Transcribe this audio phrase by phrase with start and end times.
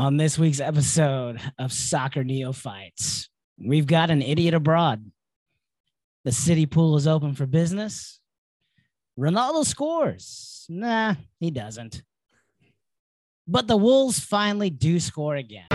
[0.00, 5.04] On this week's episode of Soccer Neophytes, we've got an idiot abroad.
[6.24, 8.18] The city pool is open for business.
[9.18, 10.64] Ronaldo scores.
[10.70, 12.02] Nah, he doesn't.
[13.46, 15.66] But the Wolves finally do score again.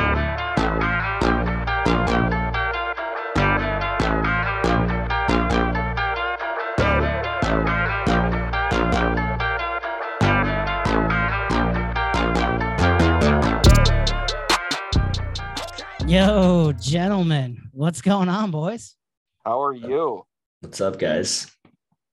[16.16, 18.96] Yo, gentlemen, what's going on, boys?
[19.44, 20.26] How are you?
[20.62, 21.52] What's up, guys?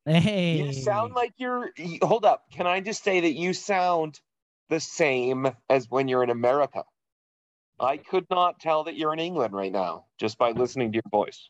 [0.04, 1.70] Hey, You sound like you're.
[2.02, 2.42] Hold up.
[2.52, 4.18] Can I just say that you sound
[4.70, 6.82] the same as when you're in America?
[7.78, 11.08] I could not tell that you're in England right now just by listening to your
[11.08, 11.48] voice.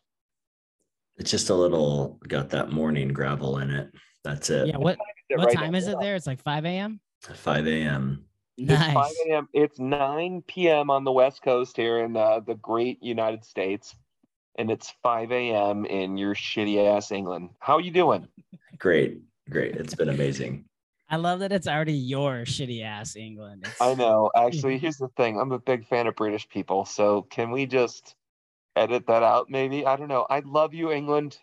[1.17, 3.89] It's just a little got that morning gravel in it.
[4.23, 4.67] That's it.
[4.67, 4.77] yeah.
[4.77, 5.79] What Yeah, what right time now.
[5.79, 6.13] is it there?
[6.13, 6.99] It's like 5 a.m.
[7.23, 8.25] 5 a.m.
[8.57, 9.49] It's 5 a.m.
[9.53, 10.89] It's 9 p.m.
[10.89, 13.95] on the West Coast here in uh, the great United States.
[14.55, 15.85] And it's 5 a.m.
[15.85, 17.49] in your shitty ass England.
[17.59, 18.27] How are you doing?
[18.77, 19.19] Great.
[19.49, 19.75] Great.
[19.75, 20.65] It's been amazing.
[21.09, 23.63] I love that it's already your shitty ass England.
[23.65, 24.31] It's, I know.
[24.35, 25.39] Actually, here's the thing.
[25.39, 26.85] I'm a big fan of British people.
[26.85, 28.15] So can we just
[28.75, 29.85] edit that out maybe?
[29.85, 30.25] I don't know.
[30.29, 31.39] I love you, England.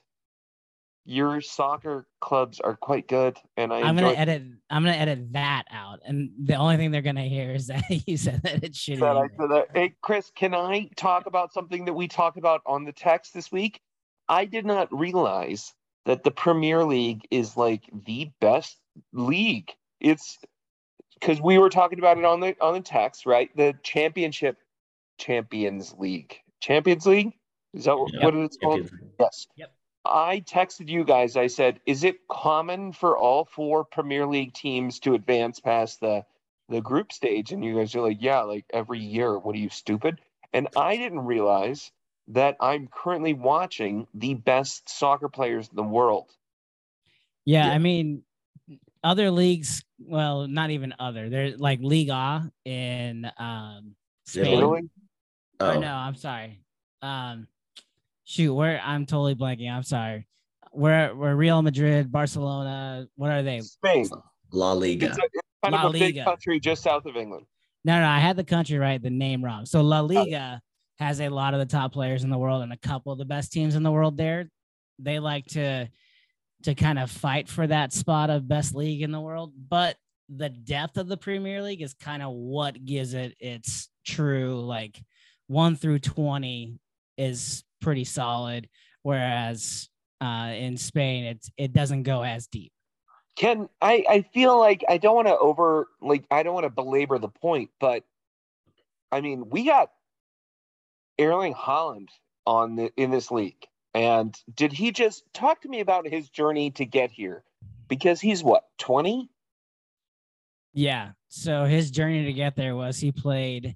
[1.07, 3.37] Your soccer clubs are quite good.
[3.57, 4.43] And I I'm enjoy gonna edit.
[4.69, 8.17] I'm gonna edit that out, and the only thing they're gonna hear is that you
[8.17, 9.01] said that it's shitty.
[9.01, 9.17] that.
[9.17, 9.69] I said that.
[9.75, 13.51] Hey, Chris, can I talk about something that we talked about on the text this
[13.51, 13.81] week?
[14.29, 15.73] I did not realize
[16.07, 18.77] that the Premier League is like the best
[19.13, 19.73] league.
[20.01, 20.39] It's
[21.19, 23.51] because we were talking about it on the on the text, right?
[23.57, 24.59] The Championship
[25.19, 26.37] Champions League.
[26.61, 27.33] Champions League?
[27.75, 28.23] Is that what- Yep.
[28.23, 28.91] what it's called?
[29.19, 29.47] Yes.
[29.57, 29.73] Yep.
[30.05, 31.37] I texted you guys.
[31.37, 36.25] I said, "Is it common for all four Premier League teams to advance past the
[36.69, 39.39] the group stage?" And you guys are like, "Yeah, like every year.
[39.39, 40.21] What are you stupid?"
[40.53, 41.93] And I didn't realize
[42.29, 46.31] that I'm currently watching the best soccer players in the world.
[47.45, 47.73] Yeah, Yeah.
[47.73, 48.23] I mean,
[49.03, 49.85] other leagues.
[49.99, 51.29] Well, not even other.
[51.29, 53.95] They're like Liga in um
[54.27, 54.47] Spain.
[54.47, 54.59] Italy?
[54.59, 54.91] Italy?
[55.61, 56.61] Or Oh, no, I'm sorry.
[57.03, 57.47] Um,
[58.31, 59.71] shoot, where I'm totally blanking.
[59.71, 60.27] I'm sorry.
[60.73, 63.07] We're we're Real Madrid, Barcelona.
[63.17, 63.61] What are they?
[63.61, 64.09] Spain.
[64.53, 65.07] La Liga.
[65.07, 66.25] It's, a, it's kind La of a big Liga.
[66.25, 67.47] country just south of England.
[67.85, 69.67] No, no, I had the country right, the name wrong.
[69.67, 69.83] So Oh.
[69.83, 70.61] La Liga
[70.99, 73.25] has a lot of the top players in the world and a couple of the
[73.25, 74.49] best teams in the world there.
[74.99, 75.89] They like to
[76.65, 79.97] to kind of fight for that spot of best league in the world, but
[80.29, 85.03] the depth of the Premier League is kind of what gives it its true like
[85.49, 86.79] 1 through 20
[87.17, 88.69] is pretty solid
[89.03, 89.89] whereas
[90.21, 92.73] uh in Spain it's it doesn't go as deep.
[93.37, 96.71] Ken, I, I feel like I don't want to over like I don't want to
[96.71, 98.05] belabor the point, but
[99.11, 99.91] I mean we got
[101.19, 102.09] Erling Haaland
[102.47, 103.67] on the in this league.
[103.95, 107.43] And did he just talk to me about his journey to get here?
[107.89, 109.29] Because he's what, 20?
[110.73, 111.11] Yeah.
[111.29, 113.75] So his journey to get there was he played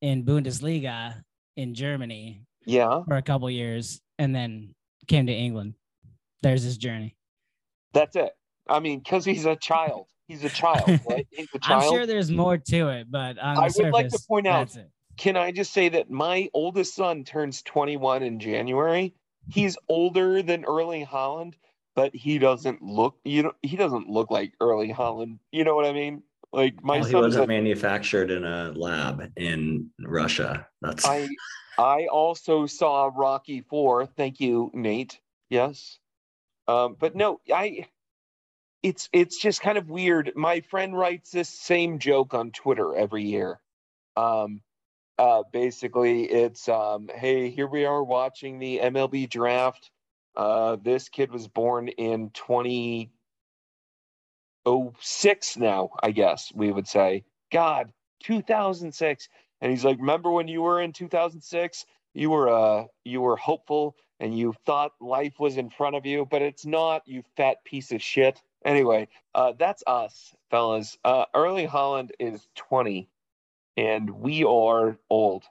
[0.00, 1.14] in Bundesliga
[1.56, 4.74] in Germany Yeah, for a couple years and then
[5.06, 5.74] came to England.
[6.42, 7.16] There's his journey.
[7.92, 8.32] that's it.
[8.68, 10.06] I mean, because he's a child.
[10.28, 11.26] He's a child, right?
[11.30, 14.66] He's a I'm sure there's more to it, but I would like to point out-
[14.66, 14.90] that's it.
[15.16, 19.14] Can I just say that my oldest son turns 21 in January?
[19.48, 21.54] He's older than Erling Haaland,
[21.94, 25.38] but he doesn't look you know he doesn't look like Erling Haaland.
[25.52, 26.22] You know what I mean?
[26.56, 30.66] Like my well, he wasn't a- manufactured in a lab in Russia.
[30.80, 31.28] That's I
[31.76, 34.06] I also saw Rocky 4.
[34.06, 35.20] Thank you, Nate.
[35.50, 35.98] Yes.
[36.66, 37.88] Um but no, I
[38.82, 40.32] it's it's just kind of weird.
[40.34, 43.60] My friend writes this same joke on Twitter every year.
[44.16, 44.62] Um
[45.18, 49.90] uh basically it's um hey, here we are watching the MLB draft.
[50.34, 52.30] Uh this kid was born in
[54.66, 57.24] 2006 now, I guess we would say.
[57.52, 59.28] God, 2006
[59.60, 63.94] and he's like remember when you were in 2006 you were uh you were hopeful
[64.20, 67.92] and you thought life was in front of you but it's not you fat piece
[67.92, 68.42] of shit.
[68.64, 70.98] Anyway uh that's us fellas.
[71.04, 73.08] Uh Erling Haaland is 20
[73.76, 75.44] and we are old.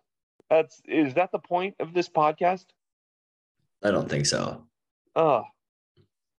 [0.50, 2.66] That's is that the point of this podcast?
[3.84, 4.64] I don't think so.
[5.16, 5.44] oh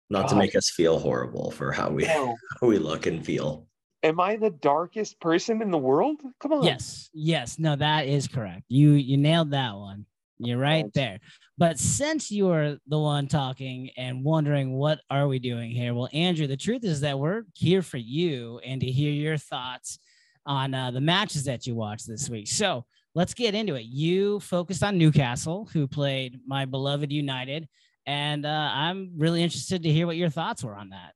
[0.09, 2.37] Not to make us feel horrible for how we no.
[2.61, 3.67] how we look and feel.
[4.03, 8.29] am I the darkest person in the world come on Yes, yes, no, that is
[8.29, 8.65] correct.
[8.69, 10.07] You you nailed that one.
[10.39, 11.19] You're right there.
[11.59, 16.11] But since you are the one talking and wondering what are we doing here, well,
[16.13, 19.99] Andrew, the truth is that we're here for you and to hear your thoughts
[20.45, 22.49] on uh, the matches that you watched this week.
[22.49, 23.87] So let's get into it.
[23.87, 27.67] You focused on Newcastle, who played my beloved United,
[28.07, 31.15] and uh, I'm really interested to hear what your thoughts were on that.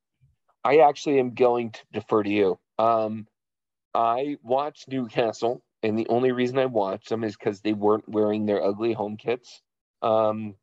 [0.65, 2.59] I actually am going to defer to you.
[2.79, 3.27] Um,
[3.95, 8.47] I watched Newcastle, and the only reason I watched them is because they weren't wearing
[8.47, 9.63] their ugly home kits.
[10.03, 10.55] Um,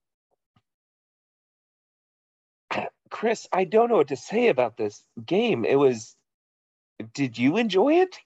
[3.10, 5.66] Chris, I don't know what to say about this game.
[5.66, 6.16] It was.
[7.14, 8.18] Did you enjoy it?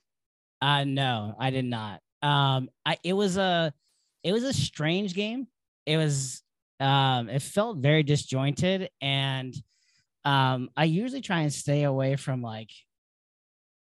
[0.61, 2.01] Uh no, I did not.
[2.21, 3.73] Um, I it was a
[4.23, 5.47] it was a strange game.
[5.85, 6.43] It was
[6.81, 9.53] um, it felt very disjointed, and
[10.25, 12.71] um, I usually try and stay away from like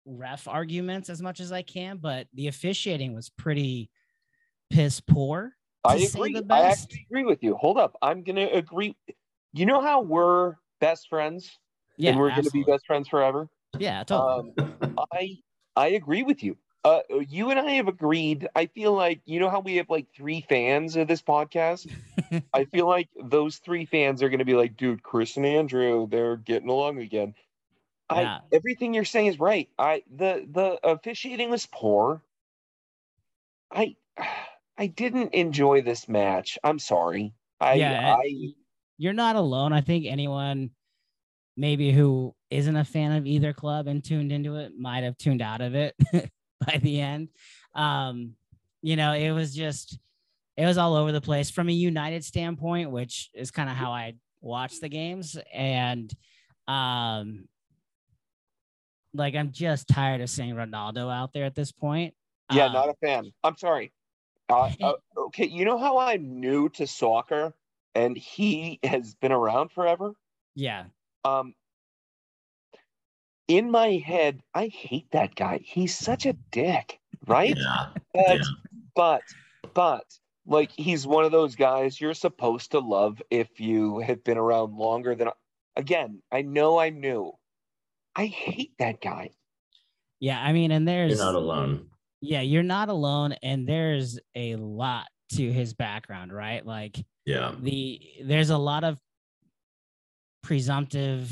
[0.04, 3.90] ref arguments as much as I can, but the officiating was pretty
[4.70, 5.52] piss poor.
[5.84, 6.42] I agree.
[6.50, 7.56] I actually agree with you.
[7.56, 7.96] Hold up.
[8.02, 8.96] I'm gonna agree.
[9.52, 11.58] You know how we're best friends?
[11.96, 12.10] Yeah.
[12.10, 12.60] And we're absolutely.
[12.60, 13.48] gonna be best friends forever?
[13.78, 14.52] Yeah, totally.
[14.58, 15.36] Um, I
[15.76, 16.56] I agree with you.
[16.82, 18.48] Uh, you and I have agreed.
[18.56, 21.90] I feel like you know how we have like three fans of this podcast.
[22.54, 26.08] I feel like those three fans are going to be like, dude, Chris and Andrew,
[26.08, 27.34] they're getting along again.
[28.10, 28.38] Yeah.
[28.50, 29.68] I everything you're saying is right.
[29.78, 32.22] I the the officiating was poor.
[33.70, 33.96] I
[34.78, 36.58] I didn't enjoy this match.
[36.64, 37.34] I'm sorry.
[37.60, 38.54] I Yeah, I
[38.96, 39.74] You're not alone.
[39.74, 40.70] I think anyone
[41.58, 45.42] maybe who isn't a fan of either club and tuned into it might have tuned
[45.42, 45.94] out of it
[46.66, 47.28] by the end.
[47.74, 48.34] Um,
[48.82, 49.98] you know, it was just
[50.56, 53.92] it was all over the place from a United standpoint, which is kind of how
[53.92, 55.38] I watch the games.
[55.52, 56.12] And
[56.68, 57.48] um
[59.12, 62.14] like I'm just tired of seeing Ronaldo out there at this point.
[62.52, 63.32] yeah, Um, not a fan.
[63.42, 63.92] I'm sorry.
[64.48, 67.54] Uh, uh, okay, you know how I'm new to soccer
[67.94, 70.12] and he has been around forever?
[70.54, 70.84] yeah.
[71.24, 71.54] um
[73.56, 77.88] in my head i hate that guy he's such a dick right Yeah.
[78.14, 78.42] but, Yeah.
[78.94, 79.22] but
[79.74, 80.04] but
[80.46, 84.74] like he's one of those guys you're supposed to love if you have been around
[84.76, 85.28] longer than
[85.76, 87.32] again i know i'm new
[88.14, 89.30] i hate that guy
[90.20, 91.88] Yeah, I mean, and there's You're not alone.
[92.20, 95.06] yeah, you're not alone, and there's a lot
[95.36, 96.64] to his background, right?
[96.64, 97.54] Like Yeah.
[97.58, 98.98] the there's a lot of
[100.42, 101.30] presumptive,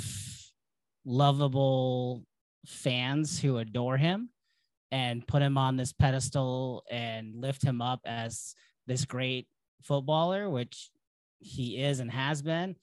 [1.08, 2.22] lovable
[2.66, 4.28] fans who adore him
[4.92, 8.54] and put him on this pedestal and lift him up as
[8.86, 9.48] this great
[9.82, 10.90] footballer, which
[11.38, 12.76] he is and has been.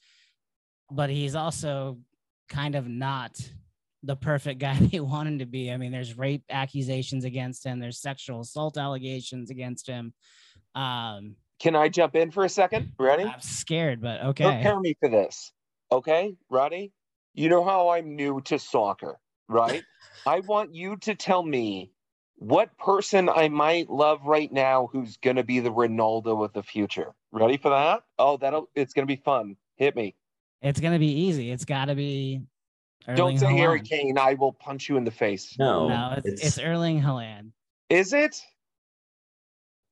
[0.92, 2.00] But he's also
[2.50, 3.40] kind of not
[4.02, 5.72] the perfect guy they want him to be.
[5.72, 10.14] I mean, there's rape accusations against him, there's sexual assault allegations against him.
[10.74, 14.44] Um, can i jump in for a second ready I'm scared, but okay.
[14.44, 15.54] prepare me for this
[15.90, 16.92] okay ready
[17.36, 19.84] you know how i'm new to soccer right
[20.26, 21.92] i want you to tell me
[22.38, 26.64] what person i might love right now who's going to be the ronaldo of the
[26.64, 30.16] future ready for that oh that'll it's going to be fun hit me
[30.62, 31.52] It's gonna be easy.
[31.52, 32.42] It's got to be.
[33.08, 35.88] don't Erling say harry kane i will punch you in the face No.
[35.88, 37.52] No, it's, it's Erling Haaland.
[37.90, 38.42] is it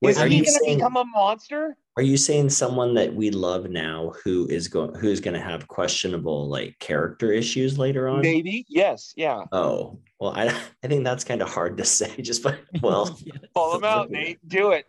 [0.01, 3.30] Wait, is are he going to become a monster Are you saying someone that we
[3.30, 8.07] love now who is going who is going to have questionable like character issues later
[8.07, 8.22] on?
[8.22, 10.48] maybe yes yeah Oh, well, I
[10.84, 12.16] I think that's kind of hard to say.
[12.22, 13.18] Just by well,
[13.56, 14.86] call him out nate do it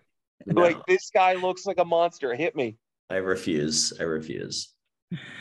[0.47, 2.77] no, like this guy looks like a monster hit me
[3.11, 3.93] I refuse.
[4.01, 4.73] I refuse.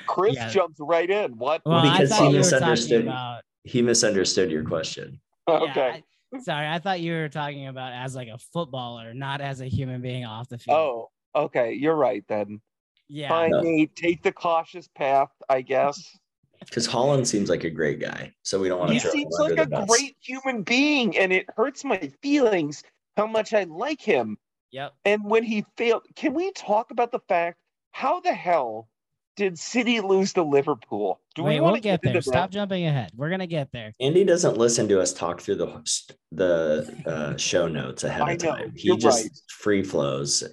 [0.05, 0.49] chris Yeah.
[0.49, 3.01] jumps right in what well, because he you were talking misunderstood.
[3.03, 3.41] about.
[3.63, 5.21] He misunderstood your question.
[5.47, 6.03] Oh, okay
[6.33, 9.61] Yeah, I- sorry, I thought you were talking about as like a footballer, not as
[9.61, 10.77] a human being off the field.
[10.77, 11.73] Oh, okay.
[11.73, 12.61] You're right then.
[13.09, 13.29] yeah.
[13.29, 13.61] Fine, No.
[13.61, 13.95] Nate.
[13.95, 16.01] Take the cautious path, I guess.
[16.59, 18.93] Because Haaland seems like a great guy, so we don't want to.
[18.93, 19.89] He throw seems him under like a bus.
[19.89, 22.83] great human being, and it hurts my feelings
[23.17, 24.37] how much I like him.
[24.71, 24.93] Yep.
[25.03, 27.57] And when he failed, can we talk about the fact
[27.91, 28.87] how the hell
[29.35, 31.19] did City lose to Liverpool?
[31.35, 32.11] Do Wait, we we'll want to get there.
[32.15, 33.11] into Stop jumping ahead.
[33.15, 33.93] We're gonna get there.
[33.99, 38.43] Andy doesn't listen to us talk through the the uh, show notes ahead I of
[38.43, 38.73] know, time.
[38.75, 39.31] He just right.
[39.49, 40.43] free flows.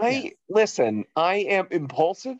[0.00, 1.04] I listen.
[1.16, 2.36] I am impulsive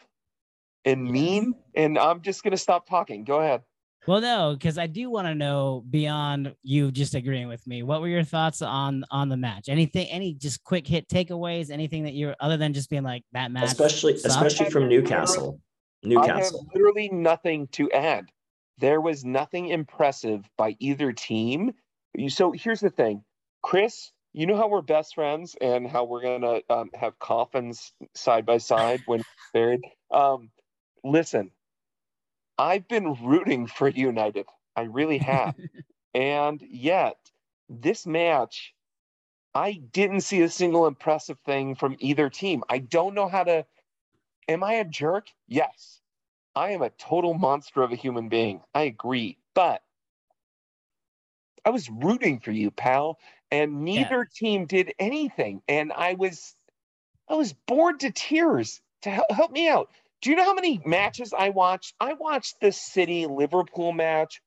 [0.85, 3.25] and mean, and I'm just gonna stop talking.
[3.25, 3.63] Go ahead.
[4.07, 7.83] Well, no, because I do want to know beyond you just agreeing with me.
[7.83, 9.69] What were your thoughts on on the match?
[9.69, 10.09] Anything?
[10.09, 11.71] Any just quick hit takeaways?
[11.71, 13.65] Anything that you're other than just being like that match?
[13.65, 14.35] especially sucked?
[14.35, 15.61] especially from Newcastle.
[16.05, 18.31] I have literally nothing to add.
[18.79, 21.73] There was nothing impressive by either team.
[22.29, 23.25] So here's the thing,
[23.63, 24.13] Chris.
[24.33, 28.59] You know how we're best friends and how we're gonna um, have coffins side by
[28.59, 29.81] side when buried.
[30.13, 30.51] Um,
[31.05, 31.53] listen,
[32.59, 34.47] I've been rooting for United.
[34.75, 35.55] I really have,
[36.15, 37.17] and yet
[37.69, 38.75] this match,
[39.55, 42.65] I didn't see a single impressive thing from either team.
[42.69, 43.67] I don't know how to.
[44.51, 45.29] Am I a jerk?
[45.47, 46.01] Yes.
[46.57, 48.63] I am a total monster of a human being.
[48.75, 49.39] I agree.
[49.55, 49.81] But
[51.65, 53.21] I was rooting for you, pal,
[53.53, 54.35] and neither yeah.
[54.35, 55.63] team did anything.
[55.69, 56.57] And I was
[57.29, 58.81] I was bored to tears.
[59.03, 59.89] To help, help me out.
[60.21, 61.95] Do you know how many matches I watched?
[62.01, 64.43] I watched the City Liverpool match,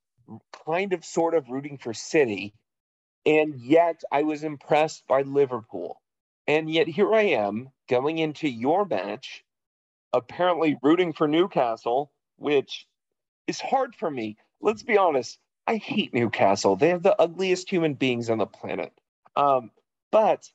[0.65, 2.53] kind of sort of rooting for City.
[3.25, 6.01] And yet I was impressed by Liverpool.
[6.45, 9.45] And yet here I am going into your match,
[10.13, 12.87] apparently rooting for Newcastle, which
[13.47, 14.37] is hard for me.
[14.61, 15.37] Let's be honest.
[15.67, 16.75] I hate Newcastle.
[16.75, 18.91] They have the ugliest human beings on the planet.
[19.35, 19.71] Um,
[20.11, 20.49] but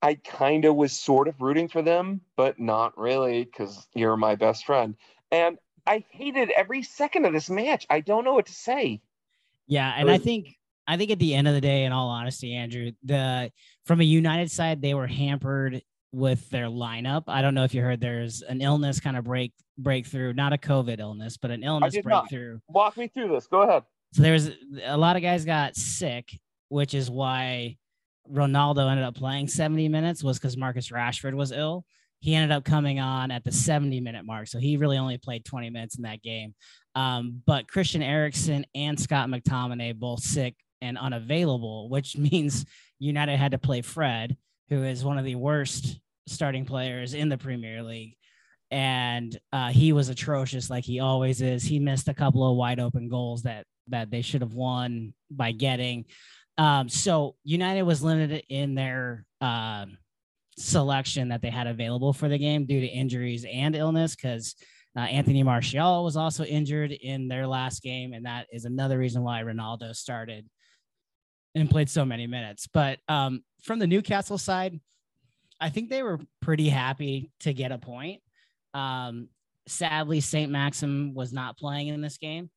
[0.00, 4.34] I kind of was sort of rooting for them, but not really because you're my
[4.36, 4.96] best friend.
[5.30, 7.86] And I hated every second of this match.
[7.90, 9.00] I don't know what to say.
[9.66, 12.08] Yeah, and was, I think I think at the end of the day, in all
[12.08, 13.52] honesty, Andrew, the
[13.84, 17.24] from a United side, they were hampered with their lineup.
[17.26, 20.58] I don't know if you heard there's an illness kind of break breakthrough, not a
[20.58, 22.54] COVID illness, but an illness breakthrough.
[22.54, 22.62] Not.
[22.68, 23.46] Walk me through this.
[23.46, 23.82] Go ahead.
[24.12, 24.50] So there was
[24.84, 26.28] a lot of guys got sick,
[26.68, 27.78] which is why
[28.30, 31.84] Ronaldo ended up playing 70 minutes was because Marcus Rashford was ill.
[32.20, 34.46] He ended up coming on at the 70 minute mark.
[34.46, 36.54] So he really only played 20 minutes in that game.
[36.94, 42.66] Um, but Christian Eriksen and Scott McTominay both sick and unavailable, which means
[42.98, 44.36] United had to play Fred,
[44.72, 48.16] who is one of the worst starting players in the Premier League
[48.72, 51.62] and uh, he was atrocious like he always is.
[51.62, 55.52] He missed a couple of wide open goals that that they should have won by
[55.52, 56.06] getting.
[56.56, 59.84] Um, so United was limited in their uh,
[60.56, 64.54] selection that they had available for the game due to injuries and illness because
[64.96, 69.22] uh, Anthony Martial was also injured in their last game, and that is another reason
[69.22, 70.48] why Ronaldo started
[71.54, 72.68] and played so many minutes.
[72.72, 74.80] But um, from the Newcastle side,
[75.60, 78.20] I think they were pretty happy to get a point.
[78.74, 79.28] Um,
[79.68, 80.50] sadly, St.
[80.50, 82.50] Maxim was not playing in this game.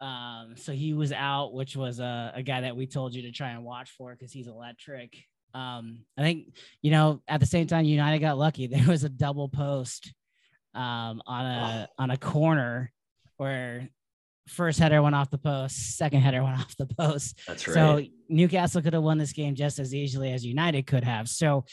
[0.00, 3.32] Um, so he was out, which was a, a guy that we told you to
[3.32, 5.16] try and watch for because he's electric.
[5.54, 8.66] Um, I think, you know, at the same time, United got lucky.
[8.68, 10.12] There was a double post
[10.74, 12.92] um, on a on a corner
[13.38, 13.88] where
[14.48, 17.40] first header went off the post, second header went off the post.
[17.46, 17.74] That's right.
[17.74, 21.28] So Newcastle could have won this game just as easily as United could have.
[21.28, 21.64] So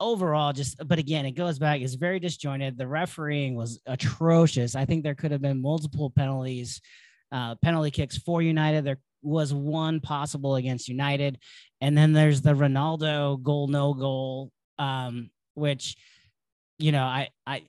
[0.00, 1.80] overall, just but again, it goes back.
[1.80, 2.76] It's very disjointed.
[2.76, 4.74] The refereeing was atrocious.
[4.74, 6.80] I think there could have been multiple penalties,
[7.32, 8.84] uh, penalty kicks for United.
[8.84, 11.38] There was one possible against United,
[11.80, 15.96] and then there's the Ronaldo goal, no goal, um, which
[16.78, 17.62] you know, I I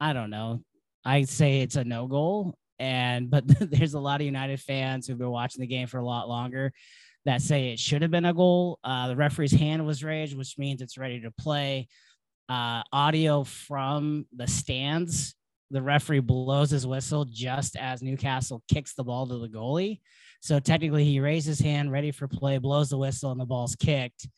[0.00, 0.62] I don't know.
[1.04, 5.18] I say it's a no goal, and but there's a lot of United fans who've
[5.18, 6.72] been watching the game for a lot longer
[7.26, 8.78] that say it should have been a goal.
[8.84, 11.88] Uh, the referee's hand was raised, which means it's ready to play.
[12.48, 15.34] Uh, audio from the stands.
[15.72, 20.00] The referee blows his whistle just as Newcastle kicks the ball to the goalie.
[20.40, 23.74] So technically, he raised his hand, ready for play, blows the whistle, and the ball's
[23.74, 24.28] kicked.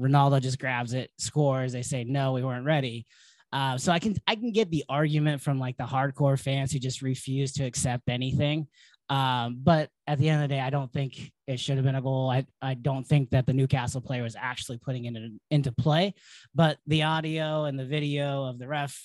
[0.00, 1.72] Ronaldo just grabs it, scores.
[1.72, 3.06] They say, "No, we weren't ready."
[3.52, 6.78] Uh, so I can I can get the argument from like the hardcore fans who
[6.78, 8.68] just refuse to accept anything.
[9.08, 11.96] Um, but at the end of the day, I don't think it should have been
[11.96, 12.30] a goal.
[12.30, 16.14] I, I don't think that the Newcastle player was actually putting it in, into play,
[16.54, 18.96] but the audio and the video of the ref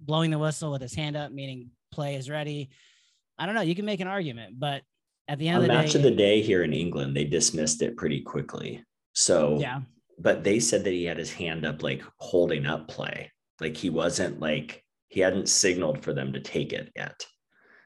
[0.00, 2.70] blowing the whistle with his hand up, meaning play is ready.
[3.38, 3.60] I don't know.
[3.60, 4.82] You can make an argument, but
[5.28, 7.82] at the end of the match day, of the day here in England, they dismissed
[7.82, 8.84] it pretty quickly.
[9.14, 9.82] So yeah,
[10.18, 13.30] but they said that he had his hand up, like holding up play,
[13.60, 17.26] like he wasn't like he hadn't signaled for them to take it yet.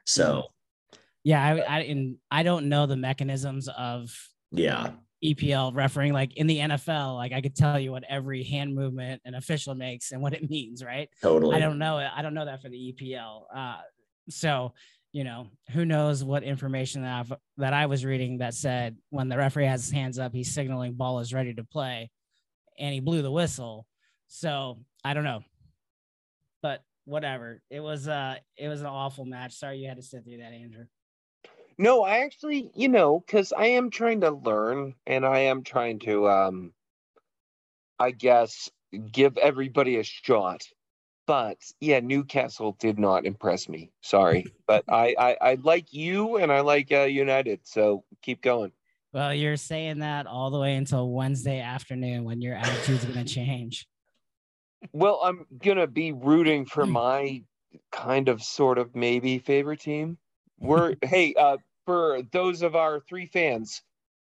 [0.05, 0.45] So
[1.23, 4.09] yeah, I, I and I don't know the mechanisms of
[4.51, 4.91] yeah
[5.23, 6.13] EPL refereeing.
[6.13, 9.75] Like in the NFL, like I could tell you what every hand movement an official
[9.75, 11.09] makes and what it means, right?
[11.21, 11.55] Totally.
[11.55, 11.97] I don't know.
[11.97, 13.43] I don't know that for the EPL.
[13.53, 13.77] Uh,
[14.29, 14.73] so
[15.13, 19.29] you know, who knows what information that I've, that I was reading that said when
[19.29, 22.11] the referee has his hands up, he's signaling ball is ready to play,
[22.77, 23.87] and he blew the whistle.
[24.27, 25.41] So I don't know,
[27.07, 27.61] whatever.
[27.69, 29.53] It was uh, it was an awful match.
[29.53, 30.85] Sorry you had to sit through that, Andrew.
[31.79, 35.99] No, I actually, you know, because I am trying to learn and I am trying
[35.99, 36.73] to, um,
[37.99, 38.71] I guess,
[39.11, 40.63] give everybody a shot.
[41.27, 43.91] But yeah, Newcastle did not impress me.
[44.01, 47.61] Sorry, but I, I, I like you and I like uh, United.
[47.63, 48.71] So keep going.
[49.13, 53.33] Well, you're saying that all the way until Wednesday afternoon when your attitude's going to
[53.33, 53.87] change.
[54.93, 57.43] Well, I'm going to be rooting for my
[57.91, 60.17] kind of, sort of, maybe favorite team.
[60.59, 63.83] We're hey, uh, for those of our three fans,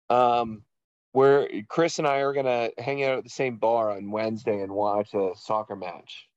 [0.09, 0.63] um,
[1.11, 4.71] Where Chris and I are gonna hang out at the same bar on Wednesday and
[4.71, 6.27] watch a soccer match.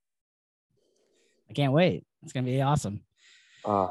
[1.51, 2.05] I can't wait.
[2.23, 3.03] It's gonna be awesome.
[3.65, 3.89] Uh,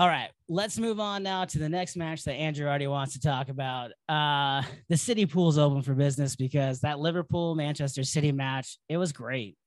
[0.00, 3.20] All right, let's move on now to the next match that Andrew already wants to
[3.20, 3.90] talk about.
[4.08, 9.12] Uh, the City Pool's open for business because that Liverpool Manchester City match, it was
[9.12, 9.58] great.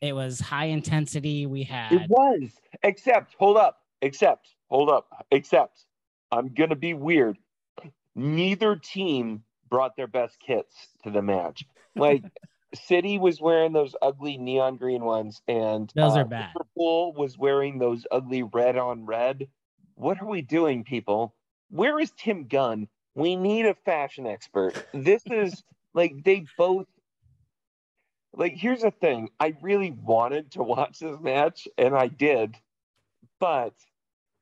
[0.00, 1.44] It was high intensity.
[1.44, 2.52] We had it was.
[2.84, 3.80] Except, hold up.
[4.00, 5.26] Except, hold up.
[5.30, 5.84] Except,
[6.32, 7.36] I'm gonna be weird.
[8.14, 11.66] Neither team brought their best kits to the match.
[11.94, 12.24] Like
[12.74, 16.52] City was wearing those ugly neon green ones, and Those uh, are bad.
[16.54, 19.46] Liverpool was wearing those ugly red on red.
[19.96, 21.34] What are we doing, people?
[21.70, 22.88] Where is Tim Gunn?
[23.14, 24.86] We need a fashion expert.
[24.92, 26.86] This is like they both.
[28.34, 29.30] Like, here's the thing.
[29.40, 32.54] I really wanted to watch this match, and I did,
[33.40, 33.72] but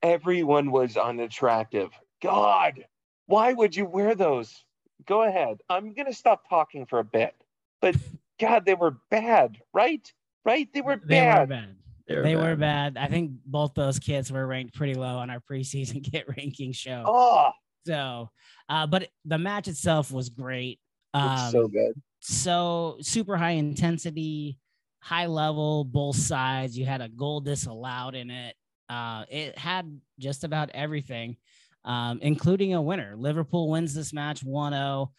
[0.03, 1.91] everyone was unattractive.
[2.21, 2.85] God,
[3.27, 4.65] why would you wear those?
[5.07, 5.61] Go ahead.
[5.71, 7.35] I'm gonna stop talking for a bit,
[7.81, 7.97] but
[8.41, 10.13] God, they were bad, right?
[10.45, 10.69] Right?
[10.73, 11.41] They were they bad.
[11.41, 11.77] were bad.
[12.07, 12.43] They're They bad.
[12.45, 12.97] were bad.
[12.99, 17.05] I think both those kids were ranked pretty low on our preseason kit ranking show.
[17.07, 17.51] Oh,
[17.87, 18.31] So,
[18.69, 20.81] uh, but the match itself was great.
[21.15, 21.95] Um, so good.
[22.21, 24.59] so super high intensity,
[25.01, 26.77] high level, both sides.
[26.77, 28.55] You had a goal disallowed in it.
[28.89, 31.37] Uh, it had just about everything,
[31.85, 33.15] um, including a winner.
[33.17, 35.11] Liverpool wins this match 1 0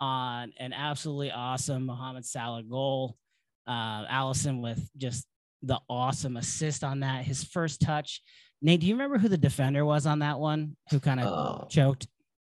[0.00, 3.16] on an absolutely awesome Mohamed Salah goal.
[3.66, 5.26] Uh, Alisson with just
[5.62, 7.24] the awesome assist on that.
[7.24, 8.22] His first touch.
[8.62, 11.66] Nate, do you remember who the defender was on that one who kind of Oh,
[11.68, 12.06] choked?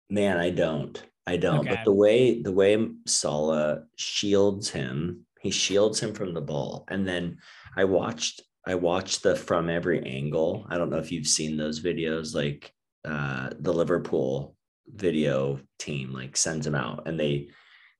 [0.08, 1.02] man, I don't.
[1.26, 1.60] I don't.
[1.60, 1.70] Okay.
[1.70, 6.84] But the way the way Salah shields him, he shields him from the ball.
[6.88, 7.38] And then
[7.76, 10.66] I watched I watched the from every angle.
[10.68, 12.72] I don't know if you've seen those videos, like
[13.04, 14.56] uh the Liverpool
[14.88, 17.48] video team like sends them out and they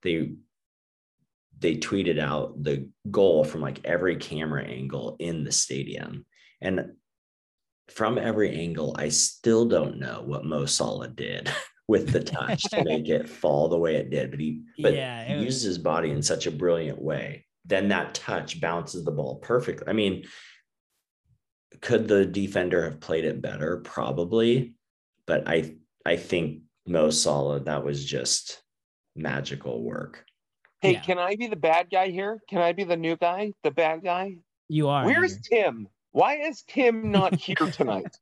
[0.02, 0.33] they
[1.61, 6.25] they tweeted out the goal from like every camera angle in the stadium.
[6.61, 6.93] And
[7.88, 11.51] from every angle, I still don't know what Mo Salah did
[11.88, 14.31] with the touch to make it fall the way it did.
[14.31, 17.46] But he but Yeah, he was- uses his body in such a brilliant way.
[17.66, 19.87] Then that touch bounces the ball perfectly.
[19.87, 20.25] I mean,
[21.83, 23.79] could the defender have played it better?
[23.85, 24.75] Probably,
[25.27, 28.62] but I I think Mo Salah that was just
[29.14, 30.25] magical work.
[30.81, 31.01] Hey, yeah.
[31.01, 32.40] can I be the bad guy here?
[32.49, 34.37] Can I be the new guy, the bad guy?
[34.69, 35.05] You are.
[35.05, 35.43] Where's Andrew.
[35.51, 35.88] Tim?
[36.12, 38.16] Why is Tim not here tonight?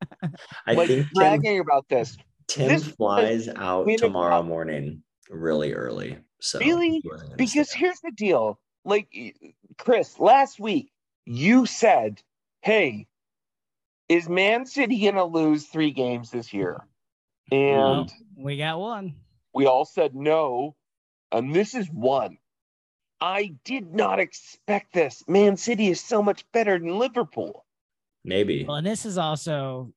[0.67, 2.17] I like think Tim, bragging about this.
[2.49, 4.47] Tim this flies out tomorrow Cup.
[4.47, 6.19] morning really early.
[6.41, 7.01] So Really?
[7.01, 8.59] he wasn't gonna Because here's the deal.
[8.85, 9.09] Like
[9.77, 10.91] Chris, last week
[11.27, 12.23] you said,
[12.63, 13.07] "Hey,
[14.09, 16.87] is Man City gonna lose three games this year?"
[17.53, 19.15] And Well, we got one.
[19.55, 20.75] we all said no,
[21.33, 22.39] and this is one.
[23.21, 25.25] I did not expect this.
[25.27, 27.65] Man City is so much better than Liverpool.
[28.25, 29.93] maybe Well, and this is also,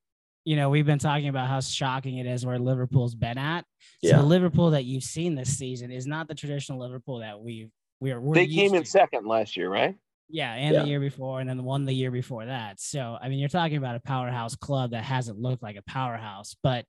[0.46, 3.66] you know, we've been talking about how shocking it is where Liverpool's been at.
[4.04, 4.18] So Yeah.
[4.18, 8.12] the Liverpool that you've seen this season is not the traditional Liverpool that we we
[8.12, 8.20] are.
[8.20, 8.90] We're they used came in to.
[8.90, 9.96] second last year, right?
[10.30, 10.82] Yeah, and Yeah.
[10.82, 12.80] the year before, and then the one the year before that.
[12.80, 16.56] So I mean, you're talking about a powerhouse club that hasn't looked like a powerhouse,
[16.64, 16.86] but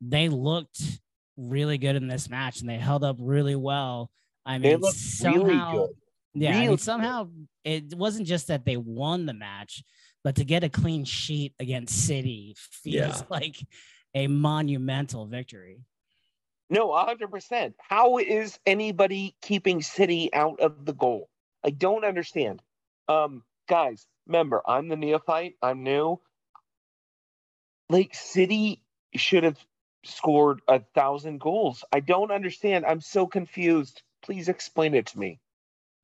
[0.00, 0.80] they looked
[1.36, 4.10] really good in this match, and they held up really well.
[4.44, 5.90] I mean, somehow, really good.
[6.34, 7.28] yeah, I mean, somehow
[7.64, 9.82] it wasn't just that they won the match,
[10.24, 13.22] but to get a clean sheet against City feels Yeah.
[13.28, 13.56] like
[14.14, 15.80] a monumental victory.
[16.70, 17.74] No, 100%.
[17.78, 21.28] How is anybody keeping City out of the goal?
[21.64, 22.62] I don't understand.
[23.08, 25.54] Um, guys, remember, I'm the neophyte.
[25.62, 26.18] I'm new.
[27.90, 28.82] Like, City
[29.14, 29.58] should have
[30.04, 31.84] scored a thousand goals.
[31.92, 32.86] I don't understand.
[32.86, 34.02] I'm so confused.
[34.22, 35.40] Please explain it to me.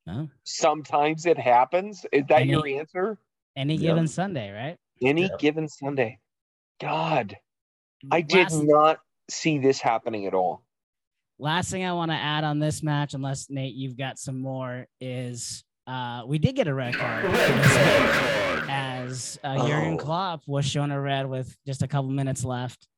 [0.07, 0.29] No?
[0.45, 2.05] Sometimes it happens.
[2.13, 3.19] Is that Any- your answer?
[3.57, 3.81] Any Yep.
[3.83, 4.77] given Sunday, right?
[5.03, 5.39] Any Yep.
[5.39, 6.19] given Sunday.
[6.81, 7.37] God,
[8.11, 10.63] I did not see this happening at all.
[11.41, 14.89] last thing I want to add on this match, unless Nate, you've got some more,
[15.01, 19.97] is uh, we did get a red card for this game, as uh, Jurgen Oh.
[19.99, 22.89] Klopp was shown a red with just a couple minutes left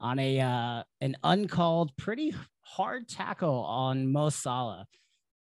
[0.00, 2.34] on a uh, an uncalled, pretty
[2.72, 4.86] hard tackle on Mo Salah,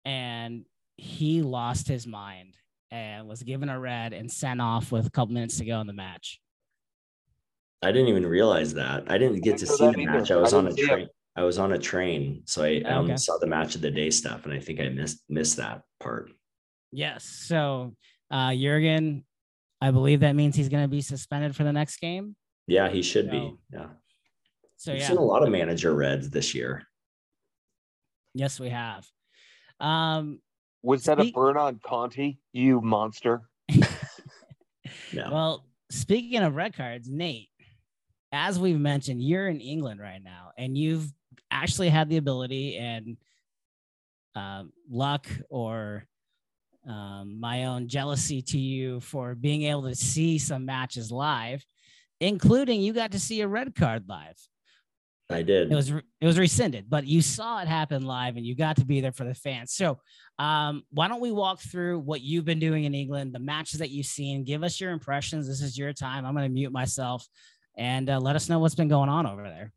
[0.04, 0.64] and
[0.96, 2.54] he lost his mind
[2.92, 5.86] and was given a red and sent off with a couple minutes to go in
[5.88, 6.40] the match.
[7.82, 9.10] I didn't even realize that.
[9.10, 10.10] I didn't get to see the either.
[10.10, 10.30] match.
[10.30, 10.88] I I was on a didn't it.
[10.92, 11.08] train.
[11.36, 13.16] I was on a train, so I, I Okay.
[13.16, 16.30] saw the match of the day stuff, and I think I missed missed that part.
[16.92, 17.24] Yes.
[17.24, 17.94] So
[18.30, 19.24] uh, Jurgen,
[19.80, 22.34] I believe that means he's going to be suspended for the next game.
[22.66, 23.54] Yeah, he should be.
[23.72, 23.86] Yeah,
[24.76, 26.82] So we've yeah, seen a lot of manager reds this year.
[28.38, 29.04] Yes, we have.
[29.80, 30.40] Um,
[30.82, 33.42] Was that Speak- a burn on Conte, you monster?
[35.12, 35.30] No.
[35.30, 37.48] Well, speaking of red cards, Nate,
[38.32, 41.10] as we've mentioned, you're in England right now, and you've
[41.50, 43.16] actually had the ability and
[44.34, 46.06] um, luck or
[46.86, 51.64] um, my own jealousy to you for being able to see some matches live,
[52.20, 54.36] including you got to see a red card live.
[55.30, 55.70] I did.
[55.70, 58.76] It was re- it was rescinded, but you saw it happen live, and you got
[58.76, 59.74] to be there for the fans.
[59.74, 59.98] So,
[60.38, 63.90] um, why don't we walk through what you've been doing in England, the matches that
[63.90, 64.44] you've seen?
[64.44, 65.46] Give us your impressions.
[65.46, 66.24] This is your time.
[66.24, 67.28] I'm going to mute myself,
[67.76, 69.72] and uh, let us know what's been going on over there.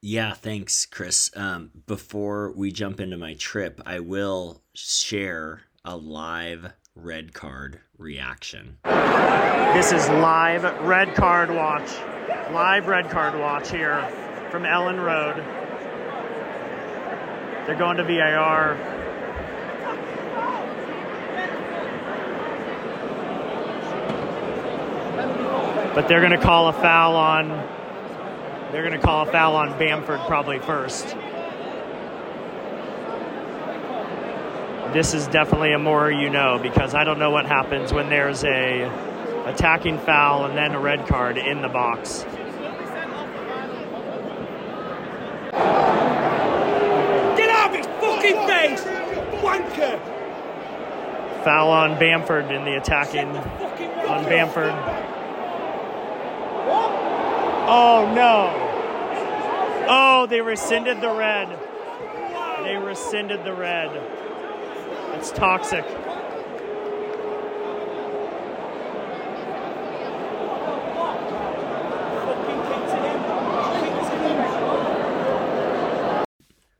[0.00, 1.30] Yeah, thanks, Chris.
[1.36, 8.78] Um, before we jump into my trip, I will share a live red card reaction.
[8.84, 11.90] This is live red card watch.
[12.52, 15.36] Live red card watch here from Elland Road.
[17.66, 18.76] They're going to VAR.
[25.94, 27.48] But they're going to call a foul on.
[28.70, 31.16] They're going to call a foul on Bamford probably first.
[34.92, 38.44] This is definitely a more you know because I don't know what happens when there's
[38.44, 38.84] a
[39.46, 42.24] attacking foul and then a red card in the box.
[47.36, 48.84] Get out of his fucking face!
[49.78, 51.44] Wanker!
[51.44, 54.74] Foul on Bamford in the attacking on Bamford.
[57.70, 58.66] Oh no.
[59.90, 61.48] Oh, they rescinded the red.
[62.64, 63.90] They rescinded the red.
[65.14, 65.84] It's toxic.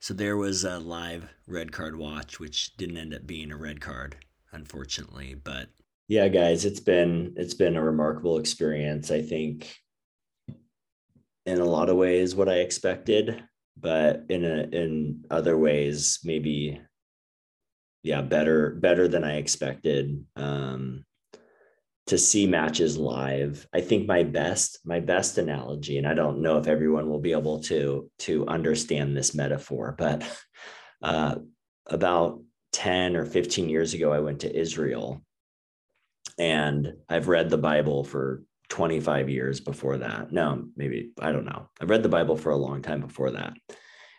[0.09, 3.83] So there was a live red card watch, which didn't end up being a red
[3.83, 4.16] card,
[4.53, 5.35] unfortunately.
[5.35, 5.68] But
[6.09, 9.11] yeah, guys, it's been it's been a remarkable experience.
[9.11, 9.77] I think
[11.44, 13.44] in a lot of ways what I expected,
[13.77, 16.81] but in a in other ways maybe
[18.03, 20.25] yeah, better better than I expected.
[20.37, 21.05] Um
[22.09, 23.66] to see matches live.
[23.73, 27.33] I think my best my best analogy and I don't know if everyone will be
[27.33, 30.25] able to to understand this metaphor, but
[31.03, 31.37] uh
[31.87, 32.42] about
[32.73, 35.23] 10 or 15 years ago I went to Israel
[36.38, 40.33] and I've read the Bible for 25 years before that.
[40.33, 41.68] No, maybe I don't know.
[41.81, 43.55] I've read the Bible for a long time before that.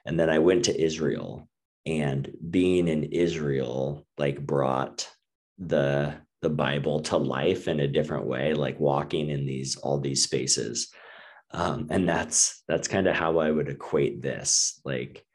[0.06, 1.47] And then I went to Israel
[1.86, 5.10] and being in Israel like brought
[5.58, 10.23] the the Bible to life in a different way, like walking in these all these
[10.23, 10.91] spaces.
[11.52, 14.80] Um, and that's that's kind of how I would equate this.
[14.86, 15.25] Like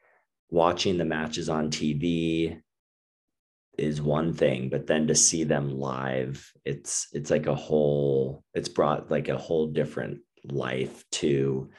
[0.49, 2.59] watching the matches on TV
[3.77, 8.69] is one thing, but then to see them live, it's it's like a whole, it's
[8.69, 11.69] brought like a whole different life to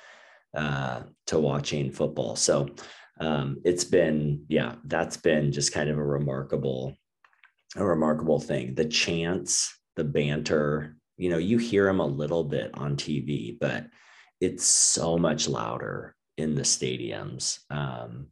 [0.54, 2.36] uh to watching football.
[2.36, 2.68] So
[3.20, 6.96] um it's been, yeah, that's been just kind of a remarkable
[7.74, 8.74] a remarkable thing.
[8.74, 13.87] The chants, the banter, you know, you hear them a little bit on TV, but
[14.40, 17.59] it's so much louder in the stadiums.
[17.70, 18.29] Um,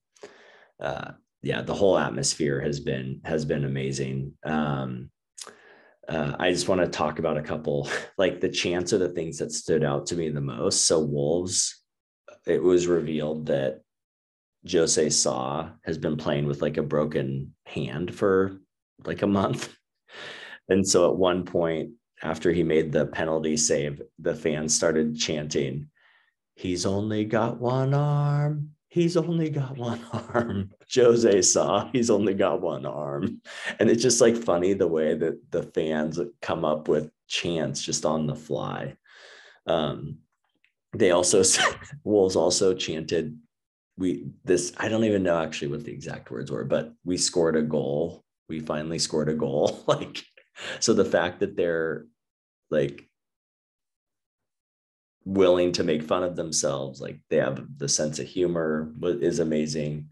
[0.81, 4.33] uh, yeah, the whole atmosphere has been has been amazing.
[4.45, 5.11] Um,
[6.09, 9.39] uh, I just want to talk about a couple, like the chants are the things
[9.39, 10.87] that stood out to me the most.
[10.87, 11.83] So Wolves,
[12.47, 13.81] it was revealed that
[14.71, 18.59] Jose Sá has been playing with like a broken hand for
[19.05, 19.75] like a month.
[20.67, 21.91] And so at one point,
[22.23, 25.91] after he made the penalty save, the fans started chanting,
[26.57, 28.71] He's only got one arm.
[28.89, 30.71] He's only got one arm.
[30.95, 33.43] Jose Sá he's only got one arm.
[33.79, 38.07] And it's just like funny the way that the fans come up with chants just
[38.07, 38.97] on the fly.
[39.67, 40.19] Um,
[40.97, 41.43] they also,
[42.05, 43.37] Wolves also chanted,
[43.97, 47.57] we this i don't even know actually what the exact words were but we scored
[47.57, 49.85] a goal we finally scored a goal.
[49.89, 50.25] Like
[50.81, 52.07] so the fact that they're
[52.71, 53.09] like
[55.25, 60.11] willing to make fun of themselves like they have the sense of humor is amazing.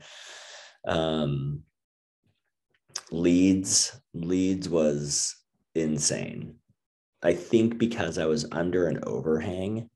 [0.86, 1.62] Um
[3.10, 5.36] leeds leeds was
[5.74, 6.56] insane.
[7.22, 9.88] I think because i was under an overhang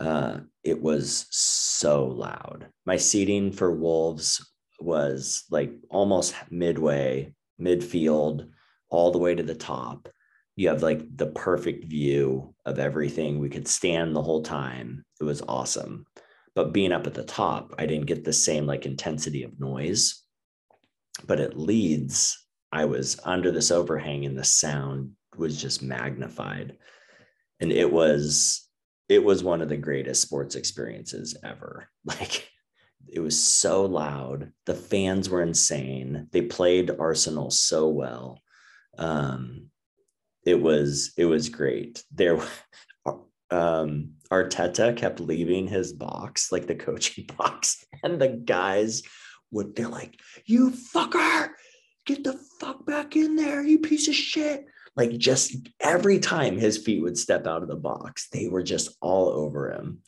[0.00, 2.68] uh it was so loud.
[2.86, 8.48] My seating for wolves was like almost midway midfield
[8.90, 10.08] all the way to the top.
[10.56, 13.38] You have like the perfect view of everything.
[13.38, 15.04] We could stand the whole time.
[15.20, 16.06] It was awesome.
[16.54, 20.24] But being up at the top i didn't get the same like intensity of noise.
[21.26, 26.76] But at Leeds, I was under this overhang and the sound was just magnified.
[27.60, 28.68] And it was
[29.08, 31.88] it was one of the greatest sports experiences ever.
[32.04, 32.48] Like
[33.06, 34.52] it was so loud.
[34.66, 36.28] The fans were insane.
[36.32, 38.40] They played Arsenal so well.
[38.98, 39.70] Um,
[40.44, 42.02] it was it was great.
[42.10, 42.40] There,
[43.50, 49.02] um, Arteta kept leaving his box, like the coaching box, and the guys
[49.50, 51.50] would they're like, "You fucker,
[52.06, 56.76] get the fuck back in there, you piece of shit." Like just every time his
[56.76, 60.02] feet would step out of the box, they were just all over him.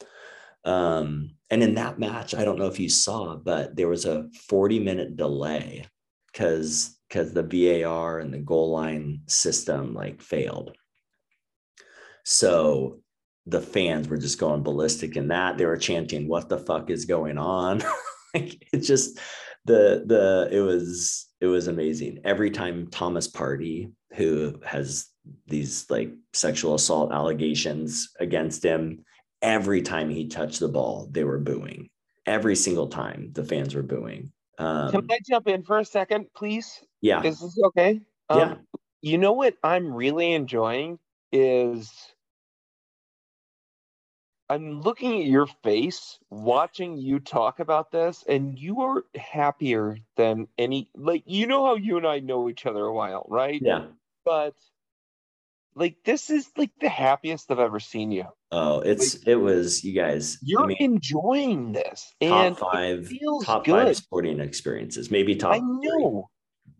[0.64, 4.28] Um, and in that match, I don't know if you saw, but there was a
[4.48, 5.86] 40 minute delay
[6.32, 7.42] because because the
[7.82, 10.76] VAR and the goal line system like failed.
[12.24, 13.00] So
[13.46, 15.58] the fans were just going ballistic in that.
[15.58, 17.82] They were chanting, "What the fuck is going on?"
[18.34, 19.18] like it just
[19.64, 22.20] the the it was it was amazing.
[22.24, 25.08] Every time Thomas Partey, who has
[25.46, 29.04] these like sexual assault allegations against him,
[29.42, 31.88] every time he touched the ball, they were booing.
[32.26, 34.32] Every single time the fans were booing.
[34.58, 36.84] Um, Can I jump in for a second, please?
[37.00, 38.00] yeah, Is this okay?
[38.28, 38.54] Um, Yeah.
[39.02, 40.98] You know what I'm really enjoying
[41.32, 41.90] is
[44.50, 50.48] I'm looking at your face, watching you talk about this, and you are happier than
[50.58, 50.90] any.
[50.94, 53.62] Like, you know how you and I know each other a while, right?
[53.64, 53.86] yeah.
[54.24, 54.54] But
[55.74, 58.26] like, this is like the happiest I've ever seen you.
[58.52, 60.38] Oh, it's it was you guys.
[60.42, 63.86] You're I mean, enjoying this, top and it five, feels top good.
[63.86, 65.52] five sporting experiences, maybe top.
[65.52, 65.68] I three.
[65.82, 66.28] know.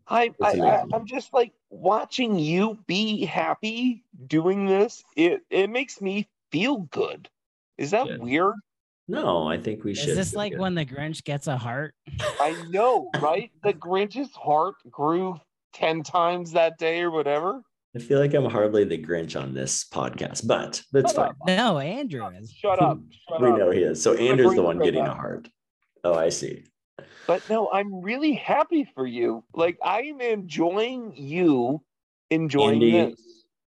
[0.08, 5.04] I, I, I I'm just like watching you be happy doing this.
[5.16, 7.28] It it makes me feel good.
[7.78, 8.20] Is that Good.
[8.20, 8.54] weird?
[9.08, 10.10] No, I think we should.
[10.10, 10.60] Is this like good.
[10.60, 11.94] when the Grinch gets a heart?
[12.40, 13.50] I know, right?
[13.62, 15.40] The Grinch's heart grew
[15.72, 17.62] ten times that day or whatever.
[17.94, 21.28] I feel like I'm hardly the Grinch on this podcast, but that's Shut fine.
[21.30, 21.36] up.
[21.46, 22.52] No, Andrew is.
[22.52, 22.98] Shut up.
[23.28, 23.58] Shut We up.
[23.58, 24.00] know he is.
[24.02, 25.48] So You're Andrew's the one it getting a heart.
[26.04, 26.64] Oh, I see.
[27.26, 29.44] But no, I'm really happy for you.
[29.54, 31.82] Like I'm enjoying you
[32.30, 33.20] enjoying Andy, this.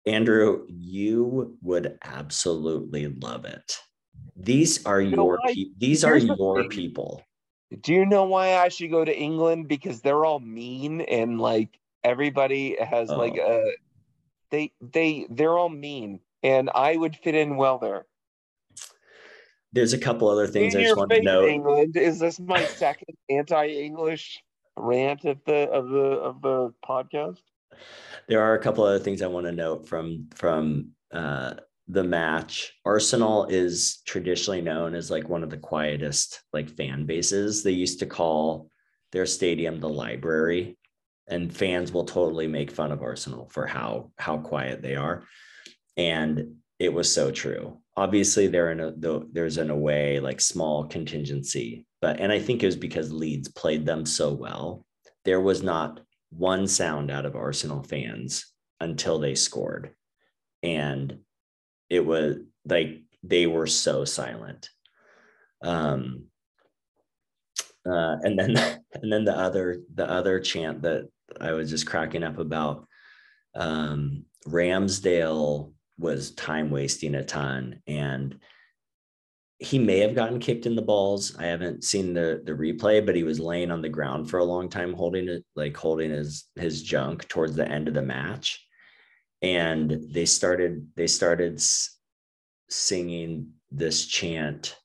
[0.06, 3.78] Andrew, you would absolutely love it.
[4.37, 5.54] These are You your what?
[5.54, 7.22] pe- these are Here's the your people.
[7.83, 9.68] Do you know why I should go to England?
[9.68, 13.62] Because they're all mean and like everybody has like Oh.
[13.62, 13.72] a
[14.50, 18.06] they they they're all mean and I would fit in well there.
[19.72, 21.48] There's a couple other things in I just want to note.
[21.48, 21.96] England.
[21.96, 24.42] Is this my second anti-English
[24.76, 27.38] rant of the of the of the podcast?
[28.28, 31.54] There are a couple other things I want to note from from uh,
[31.86, 32.72] the match.
[32.84, 37.62] Arsenal is traditionally known as like one of the quietest like fan bases.
[37.62, 38.70] They used to call
[39.12, 40.78] their stadium the library,
[41.30, 45.24] and fans will totally make fun of Arsenal for how how quiet they are.
[45.96, 47.78] And it was so true.
[47.96, 48.92] Obviously, they're in a
[49.32, 53.86] there's an away like small contingency, but and I think it was because Leeds played
[53.86, 54.84] them so well.
[55.24, 58.46] There was not one sound out of Arsenal fans
[58.80, 59.94] until they scored.
[60.62, 61.18] And
[61.88, 64.70] it was like they were so silent.
[65.62, 66.30] Um
[67.86, 68.56] uh, and then
[68.94, 71.08] and then the other the other chant that
[71.40, 72.86] I was just cracking up about
[73.54, 78.38] um Ramsdale was time wasting a ton and
[79.60, 81.36] he may have gotten kicked in the balls.
[81.36, 84.44] I haven't seen the the replay, but he was laying on the ground for a
[84.44, 88.66] long time, holding it like holding his his junk towards the end of the match.
[89.42, 91.62] And they started they started
[92.70, 94.76] singing this chant,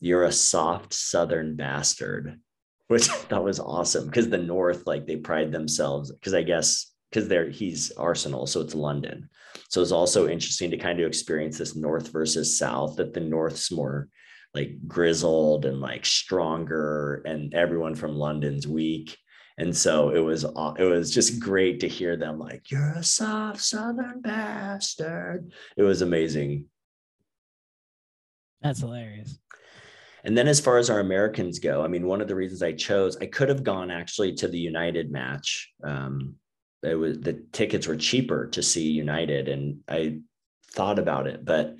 [0.00, 2.40] "You're a soft Southern bastard,"
[2.88, 7.28] which thought was awesome because the North like they pride themselves because I guess because
[7.28, 9.28] they're he's Arsenal, so it's London.
[9.68, 12.96] So it's also interesting to kind of experience this North versus South.
[12.96, 14.08] That the North's more
[14.54, 19.18] like grizzled and like stronger and everyone from london's weak
[19.58, 23.60] and so it was it was just great to hear them like you're a soft
[23.60, 26.66] southern bastard it was amazing
[28.64, 29.38] That's hilarious.
[30.24, 32.72] And then as far as our americans go i mean one of the reasons i
[32.72, 36.36] chose i could have gone actually to the united match um
[36.82, 40.18] it was the tickets were cheaper to see united and i
[40.72, 41.76] thought about it but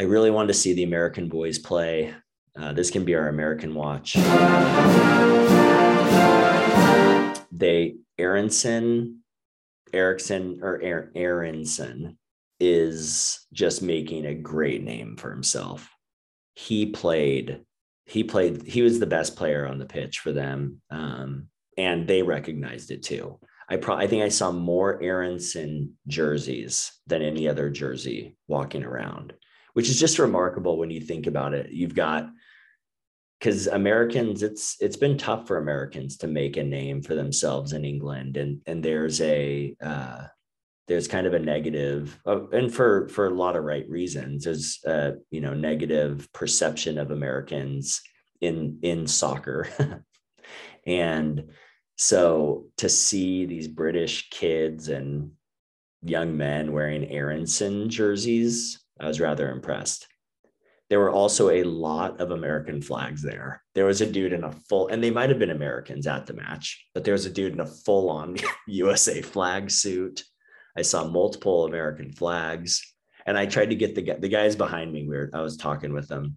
[0.00, 2.14] I really wanted to see the American boys play.
[2.58, 4.14] Uh, this can be our American watch.
[7.52, 9.20] They Aaronson,
[9.92, 12.18] Erickson or Aaron, Aaronson
[12.58, 15.90] is just making a great name for himself.
[16.54, 17.62] He played,
[18.06, 20.80] he played, he was the best player on the pitch for them.
[20.90, 23.38] Um, and they recognized it too.
[23.68, 29.32] I pro- I think I saw more Aaronson jerseys than any other jersey walking around,
[29.74, 31.70] which is just remarkable when you think about it.
[31.70, 32.28] You've got
[33.38, 37.84] because Americans, it's it's been tough for Americans to make a name for themselves in
[37.84, 40.26] England, and and there's a uh,
[40.90, 44.80] there's kind of a negative, uh, and for for a lot of right reasons, there's
[44.84, 48.02] a you know negative perception of Americans
[48.40, 49.68] in in soccer,
[50.86, 51.52] and
[51.96, 55.30] so to see these British kids and
[56.02, 60.08] young men wearing Aaronson jerseys, I was rather impressed
[60.90, 63.62] there were also a lot of American flags there.
[63.76, 66.34] There was a dude in a full, and they might have been Americans at the
[66.34, 70.24] match, but there was a dude in a full on USA flag suit.
[70.76, 72.82] I saw multiple American flags,
[73.26, 75.06] and I tried to get the the guys behind me.
[75.06, 75.34] Weird.
[75.34, 76.36] I was talking with them.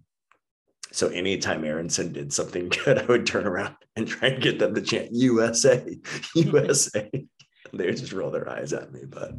[0.92, 4.74] So anytime Aaronson did something good, I would turn around and try and get them
[4.74, 5.98] to chant USA,
[6.34, 7.10] USA.
[7.72, 9.32] they would just roll their eyes at me, but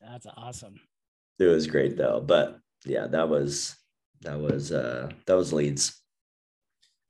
[0.00, 0.80] that's awesome
[1.38, 2.20] it was great though.
[2.24, 3.76] But yeah, that was
[4.22, 6.00] that was uh that was Leeds.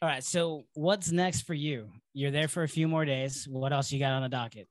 [0.00, 0.22] All right.
[0.22, 1.88] So what's next for you?
[2.12, 3.48] You're there for a few more days.
[3.48, 4.68] What else you got on the docket?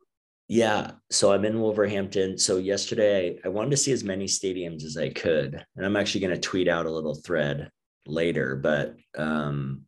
[0.47, 0.91] Yeah.
[1.11, 2.37] So I'm in Wolverhampton.
[2.37, 5.65] So yesterday I wanted to see as many stadiums as I could.
[5.75, 7.69] And I'm actually going to tweet out a little thread
[8.05, 8.55] later.
[8.55, 9.81] But um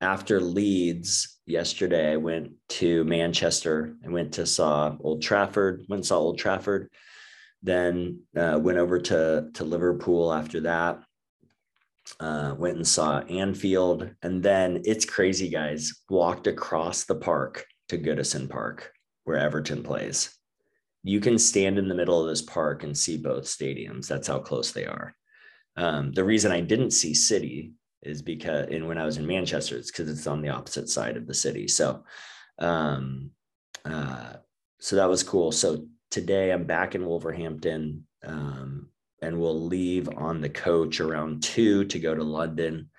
[0.00, 3.96] after Leeds yesterday, I went to Manchester.
[4.04, 6.90] I went to saw Old Trafford, went saw Old Trafford
[7.64, 11.02] then uh, went over to to Liverpool after that.
[12.20, 16.02] Uh, went and saw Anfield, and then it's crazy, guys.
[16.10, 18.92] Walked across the park to Goodison Park,
[19.24, 20.36] where Everton plays.
[21.02, 24.06] You can stand in the middle of this park and see both stadiums.
[24.06, 25.14] That's how close they are.
[25.76, 29.76] Um, the reason I didn't see City is because, and when I was in Manchester,
[29.76, 31.68] it's because it's on the opposite side of the city.
[31.68, 32.04] So,
[32.58, 33.30] um,
[33.84, 34.34] uh,
[34.78, 35.52] so that was cool.
[35.52, 38.88] So today I'm back in Wolverhampton um,
[39.22, 42.90] and we'll leave on the coach around two to go to London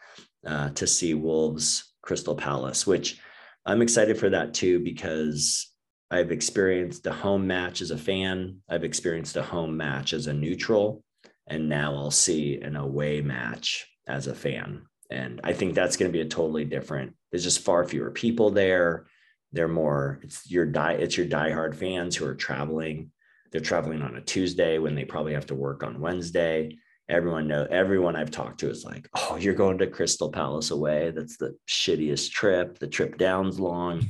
[0.45, 3.19] uh, to see Wolves Crystal Palace, which
[3.65, 5.71] I'm excited for that too because
[6.15, 10.33] I've experienced a home match as a fan, I've experienced a home match as a
[10.33, 11.03] neutral,
[11.45, 14.83] and now I'll see an away match as a fan.
[15.11, 17.15] And I think that's going to be a totally different.
[17.31, 19.07] There's just far fewer people there.
[19.51, 23.11] They're more it's your die it's your diehard fans who are traveling.
[23.51, 26.77] They're traveling on a tuesday when they probably have to work on wednesday.
[27.09, 31.11] Everyone know everyone i've talked to is like oh you're going to crystal palace away?
[31.11, 32.79] That's the shittiest trip.
[32.79, 34.01] The trip down's long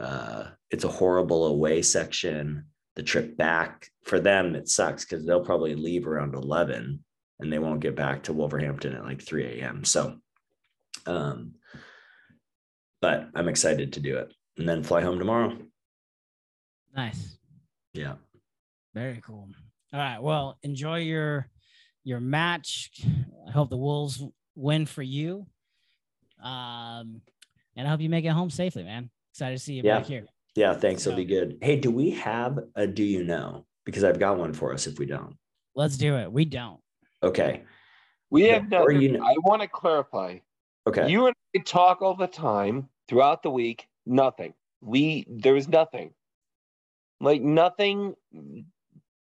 [0.00, 2.64] uh, it's a horrible away section
[2.96, 7.02] the trip back for them it sucks because they'll probably leave around 11
[7.38, 10.16] and they won't get back to wolverhampton at like 3 a.m so
[11.06, 11.54] um
[13.00, 15.56] but i'm excited to do it and then fly home tomorrow.
[16.94, 17.38] Nice.
[17.94, 18.14] Yeah.
[18.94, 19.48] Very cool.
[19.92, 20.20] All right.
[20.20, 21.48] Well, enjoy your
[22.04, 22.90] your match.
[23.48, 24.22] I hope the Wolves
[24.54, 25.46] win for you.
[26.42, 27.22] Um,
[27.76, 29.10] and I hope you make it home safely, man.
[29.32, 29.98] Excited to see you yeah.
[29.98, 30.26] back here.
[30.56, 31.02] Yeah, thanks.
[31.02, 31.58] So, It'll be good.
[31.60, 33.66] Hey, do we have a do you know?
[33.84, 35.36] Because I've got one for us if we don't.
[35.74, 36.30] Let's do it.
[36.30, 36.80] We don't.
[37.22, 37.62] Okay.
[38.30, 38.88] We have no.
[38.88, 39.24] You know.
[39.24, 40.38] I want to clarify.
[40.86, 41.10] Okay.
[41.10, 44.54] You and I talk all the time throughout the week Nothing.
[44.80, 46.12] We there was nothing.
[47.20, 48.14] Like nothing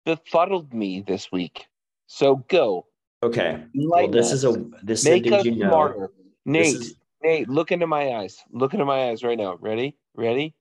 [0.06, 1.66] befuddled me this week.
[2.08, 2.86] So go.
[3.24, 3.64] Okay.
[3.76, 4.32] well, this us.
[4.34, 6.12] is a this make is a, us you know, smarter.
[6.46, 6.96] Nate, is...
[7.24, 8.38] Nate, look into my eyes.
[8.52, 9.58] Look into my eyes right now.
[9.60, 9.98] Ready?
[10.16, 10.56] Ready?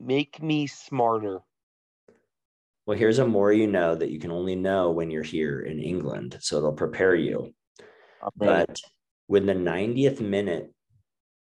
[0.00, 1.40] Make me smarter.
[2.86, 5.78] Well, here's a more you know that you can only know when you're here in
[5.78, 6.38] England.
[6.40, 7.52] So it'll prepare you.
[8.36, 8.80] But
[9.26, 10.72] when the 90th minute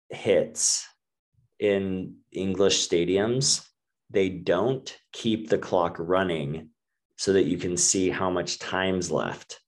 [0.09, 0.87] hits,
[1.59, 3.67] in English stadiums,
[4.11, 6.71] they don't keep the clock running
[7.17, 9.61] so that you can see how much time's left.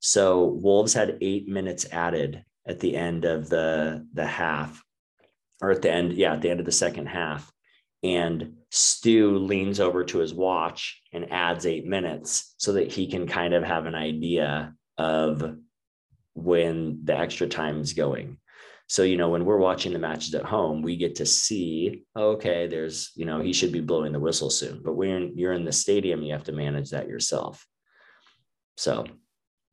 [0.00, 4.82] So Wolves had eight minutes added at the end of the the half,
[5.60, 7.52] or at the end, yeah, at the end of the second half.
[8.02, 13.26] And Stu leans over to his watch and adds eight minutes so that he can
[13.26, 15.56] kind of have an idea of
[16.34, 18.38] when the extra time is going.
[18.86, 22.30] So, you know, when we're watching the matches at home, we get to see, oh,
[22.30, 24.80] okay, there's, you know, he should be blowing the whistle soon.
[24.82, 27.64] But when you're in the stadium, you have to manage that yourself.
[28.76, 29.04] So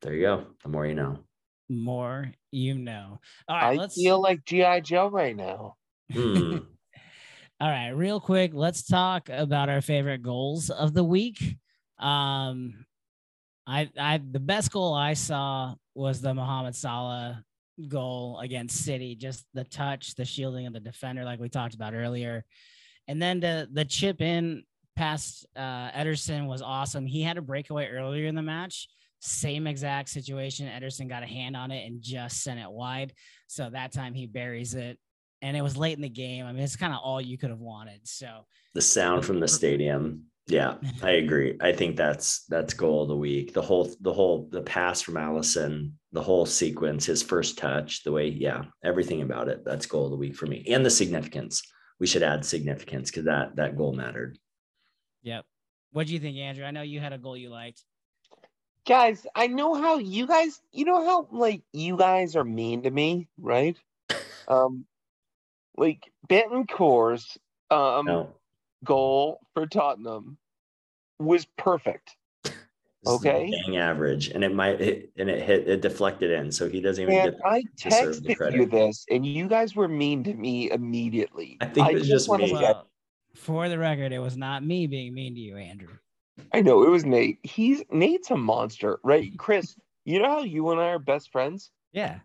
[0.02, 0.48] there you go.
[0.64, 1.27] The more you know.
[1.70, 3.20] More you know.
[3.48, 3.74] All right.
[3.74, 3.96] I let's...
[3.96, 4.82] feel like G.I.
[4.82, 5.76] Joe right now.
[6.12, 6.58] Hmm.
[7.60, 11.58] All right, real quick, let's talk about our favorite goals of the week.
[11.98, 12.86] Um,
[13.66, 17.44] I, I, the best goal I saw was the Mohamed Salah
[17.88, 21.96] goal against City, just the touch, the shielding of the defender, like we talked about
[21.96, 22.46] earlier.
[23.08, 24.64] And then the the chip in
[24.96, 27.08] past uh, Ederson was awesome.
[27.08, 28.88] He had a breakaway earlier in the match.
[29.20, 30.68] Same exact situation.
[30.68, 33.14] Ederson got a hand on it and just sent it wide.
[33.48, 34.98] So that time he buries it.
[35.42, 36.46] And it was late in the game.
[36.46, 38.08] I mean, it's kind of all you could have wanted.
[38.08, 40.24] So the sound from the stadium.
[40.48, 41.58] Yeah, I agree.
[41.60, 43.54] I think that's that's goal of the week.
[43.54, 48.14] The whole the whole the pass from Alisson, the whole sequence, his first touch, the
[48.14, 49.66] way, yeah, everything about it.
[49.66, 50.66] That's goal of the week for me.
[50.70, 51.62] And the significance.
[52.00, 54.38] We should add significance because that that goal mattered.
[55.24, 55.46] Yep.
[55.92, 56.64] What do you think, Andrew?
[56.64, 57.84] I know you had a goal you liked.
[58.88, 62.92] Guys, I know how you guys, you know how like you guys are mean to
[62.92, 63.78] me, right?
[64.50, 64.86] Um,
[65.76, 67.38] like Bentancur's
[67.70, 68.36] um No,
[68.86, 70.38] goal for Tottenham
[71.20, 72.16] was perfect.
[72.44, 72.64] this
[73.06, 73.52] Okay.
[73.52, 77.02] dang average, and it might hit, and it hit it deflected in, so he doesn't
[77.02, 77.42] even And get.
[77.46, 78.60] I deserve the texted credit.
[78.60, 81.58] you this, and you guys were mean to me immediately.
[81.60, 82.54] I think it was just wanna me.
[82.54, 82.88] Well,
[83.36, 85.98] for the record, it was not me being mean to you, Andrew.
[86.54, 87.40] I know it was Nate.
[87.44, 89.32] He's Nate's a monster, right?
[89.38, 89.76] Chris,
[90.06, 92.20] you know how you and I are best friends, Yeah.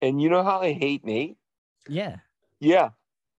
[0.00, 1.36] and you know how I hate Nate.
[1.88, 2.16] Yeah.
[2.60, 2.90] Yeah.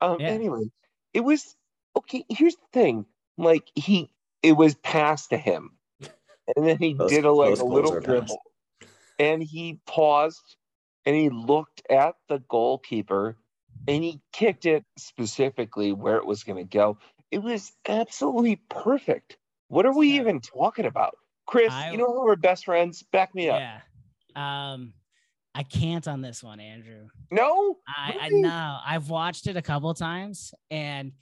[0.02, 0.18] Um.
[0.20, 0.28] Yeah.
[0.28, 0.70] Anyway,
[1.14, 1.56] it was
[1.98, 2.24] okay.
[2.30, 3.06] Here's the thing:
[3.38, 4.10] like he,
[4.44, 5.72] it was passed to him,
[6.56, 8.08] and then he Most- did a like a little are passed.
[8.08, 8.42] dribble,
[9.20, 10.56] and he paused,
[11.06, 13.38] and he looked at the goalkeeper,
[13.88, 16.98] and he kicked it specifically where it was going to go.
[17.32, 19.38] It was absolutely perfect.
[19.68, 20.22] What are we Yeah.
[20.22, 21.16] even talking about,
[21.46, 21.72] Chris?
[21.72, 23.04] I- you know how we're best friends.
[23.04, 23.60] Back me up.
[23.60, 23.82] Yeah.
[24.36, 24.94] Um,
[25.56, 27.08] I can't on this one, Andrew.
[27.32, 27.78] No.
[27.88, 28.42] I, I Really?
[28.44, 28.80] know.
[28.86, 31.14] I've watched it a couple times, and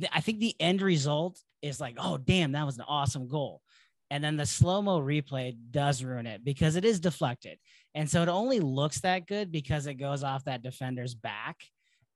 [0.00, 3.62] th- I think the end result is like, oh, damn, that was an awesome goal.
[4.10, 7.58] And then the slow mo replay does ruin it because it is deflected.
[7.94, 11.60] And so it only looks that good because it goes off that defender's back.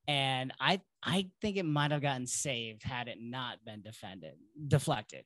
[0.09, 4.35] And I I think it might have gotten saved had it not been defended,
[4.69, 5.25] deflected.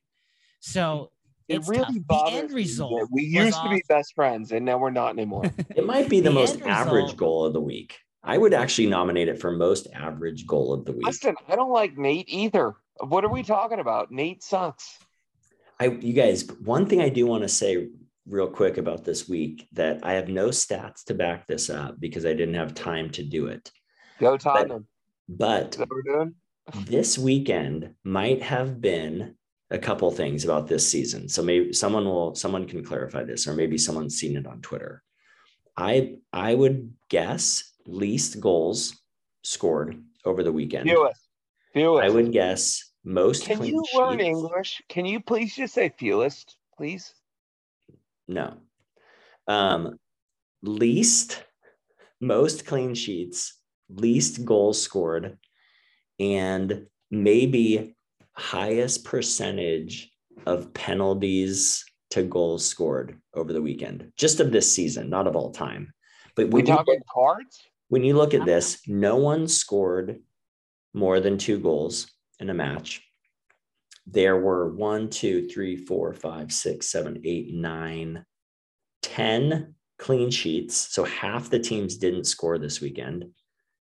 [0.59, 1.11] So
[1.47, 1.93] It it's really tough.
[1.93, 2.99] The bothers end me result.
[2.99, 5.43] that We used to be best friends, and now we're not anymore.
[5.75, 7.97] It might be the, The most average result- goal of the week.
[8.23, 11.05] I would actually nominate it for most average goal of the week.
[11.05, 12.75] Listen, I don't like Nate either.
[12.99, 14.11] What are we talking about?
[14.11, 14.97] Nate sucks.
[15.79, 17.87] I, you guys, one thing I do want to say
[18.27, 22.25] real quick about this week that I have no stats to back this up because
[22.25, 23.71] I didn't have time to do it.
[24.19, 24.87] Go Tottenham.
[25.29, 26.35] But Is that what we're doing?
[26.85, 29.35] this weekend might have been
[29.69, 31.27] a couple things about this season.
[31.27, 35.03] So maybe someone will someone can clarify this, or maybe someone's seen it on Twitter.
[35.75, 38.95] I I would guess least goals
[39.43, 40.89] scored over the weekend.
[40.89, 41.27] Fewest.
[41.73, 42.03] Fewest.
[42.05, 43.45] I would guess most.
[43.45, 44.27] Can clean you learn sheets.
[44.27, 44.81] English?
[44.89, 47.13] Can you please just say fewest, please?
[48.27, 48.57] No.
[49.47, 49.97] Um,
[50.61, 51.43] least,
[52.19, 53.53] most clean sheets,
[53.89, 55.37] least goals scored,
[56.19, 57.96] and maybe
[58.37, 60.11] highest percentage
[60.45, 65.51] of penalties to goals scored over the weekend, just of this season, not of all
[65.51, 65.93] time.
[66.35, 67.61] But We when you, talking look, cards?
[67.89, 68.45] when you look at uh-huh.
[68.45, 70.19] this, no one scored
[70.93, 72.09] more than two goals
[72.39, 73.01] in a match.
[74.05, 78.25] There were one, two, three, four, five, six, seven, eight, nine,
[79.01, 80.75] 10 clean sheets.
[80.75, 83.25] So half the teams didn't score this weekend.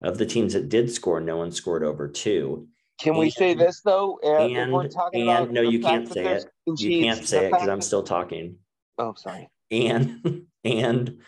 [0.02, 2.68] Of the teams that did score, no one scored over two.
[3.00, 4.20] Can we say this though?
[4.22, 6.46] If and- we're talking and- about no, you can't say it.
[6.66, 8.58] You can't say it because I'm still talking.
[8.98, 9.50] Oh, sorry.
[9.72, 11.22] And and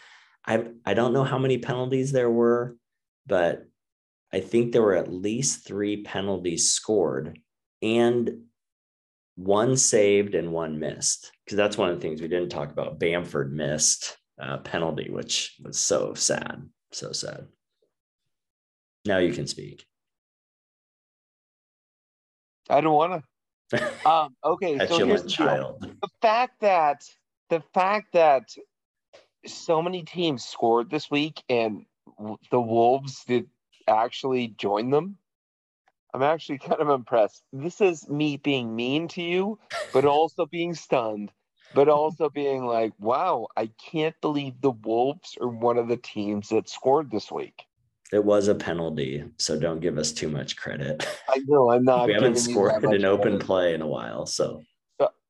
[0.46, 2.76] I I don't know how many penalties there were,
[3.26, 3.66] but
[4.34, 7.40] I think there were at least three penalties scored
[7.82, 8.44] and
[9.36, 11.32] one saved and one missed.
[11.46, 13.00] Because that's one of the things we didn't talk about.
[13.00, 16.68] Bamford missed a penalty, which was so sad.
[16.92, 17.48] So sad.
[19.06, 19.86] Now you can speak.
[22.72, 23.28] I don't want to.
[24.06, 25.48] Um, okay, so here's Petulant the deal.
[25.48, 25.82] child.
[26.02, 27.04] the fact that
[27.50, 28.50] the fact that
[29.46, 31.86] so many teams scored this week and
[32.50, 33.48] the Wolves did
[33.88, 35.18] actually join them.
[36.14, 37.44] I'm actually kind of impressed.
[37.54, 39.60] This is me being mean to you,
[39.94, 41.32] but also being stunned,
[41.74, 46.50] but also being like, wow, I can't believe the Wolves are one of the teams
[46.50, 47.64] that scored this week.
[48.12, 51.08] It was a penalty, so don't give us too much credit.
[51.30, 52.08] I know I'm not.
[52.08, 53.46] we haven't scored that much an open credit.
[53.46, 54.62] play in a while, so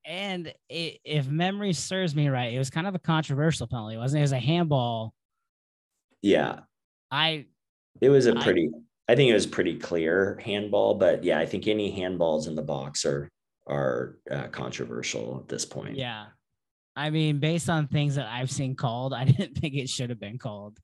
[0.06, 4.18] And i if memory serves me right, it was kind of a controversial penalty, wasn't
[4.18, 4.22] it?
[4.22, 5.14] It was a handball.
[6.22, 6.62] yeah,
[7.12, 7.46] I
[8.02, 8.72] it was a pretty.
[9.08, 12.62] I think it was pretty clear handball, but yeah, I think any handballs in the
[12.64, 13.30] box are
[13.68, 15.96] are uh, controversial at this point.
[15.96, 16.28] yeah.
[16.94, 20.20] I mean, based on things that I've seen called, I didn't think it should have
[20.20, 20.80] been called.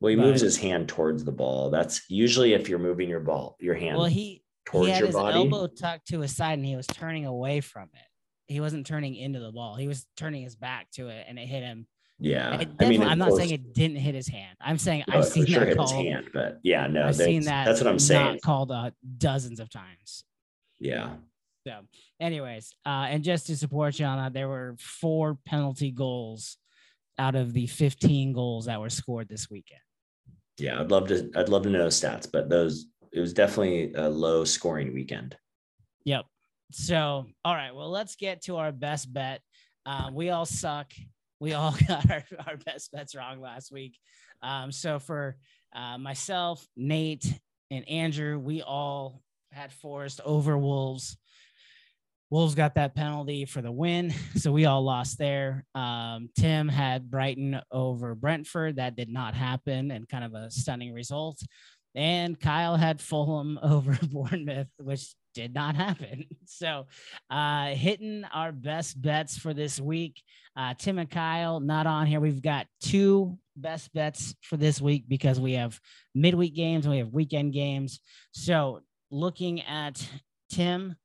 [0.00, 1.70] Well, he But- moves his hand towards the ball.
[1.70, 5.06] That's usually if you're moving your ball, your hand Well, he towards he had your
[5.08, 5.34] his body.
[5.36, 8.52] elbow tucked to his side and he was turning away from it.
[8.52, 9.76] He wasn't turning into the ball.
[9.76, 11.86] He was turning his back to it, and it hit him.
[12.20, 12.64] Yeah.
[12.80, 14.56] I mean, I'm not course- saying it didn't hit his hand.
[14.60, 15.92] I'm saying no, I've seen sure that called.
[15.92, 17.64] hand, but yeah, no, I've seen that's- that.
[17.70, 18.40] That's what I'm saying.
[18.42, 20.24] Called uh, dozens of times.
[20.80, 21.16] Yeah.
[21.66, 21.80] So,
[22.18, 26.56] anyways, uh, and just to support you on that, there were four penalty goals
[27.18, 29.80] out of the 15 goals that were scored this weekend.
[30.58, 30.80] Yeah.
[30.80, 34.08] I'd love to, I'd love to know the stats, but those, it was definitely a
[34.08, 35.36] low scoring weekend.
[36.04, 36.24] Yep.
[36.70, 37.74] So, all right.
[37.74, 39.40] Well, let's get to our best bet.
[39.86, 40.92] Uh, we all suck.
[41.40, 43.98] We all got our, our best bets wrong last week.
[44.42, 45.36] Um, so, for
[45.74, 47.26] uh, myself, Nate,
[47.70, 51.16] and Andrew, we all had Forest over Wolves.
[52.30, 54.12] Wolves got that penalty for the win.
[54.36, 55.64] So we all lost there.
[55.74, 58.76] Um, Tim had Brighton over Brentford.
[58.76, 61.40] That did not happen and kind of a stunning result.
[61.94, 66.26] And Kyle had Fulham over Bournemouth, which did not happen.
[66.46, 66.86] So
[67.30, 70.22] uh, hitting our best bets for this week.
[70.56, 72.20] Uh, Tim and Kyle not on here.
[72.20, 75.80] We've got two best bets for this week because we have
[76.14, 78.00] midweek games and we have weekend games.
[78.32, 80.06] So looking at
[80.50, 80.96] Tim,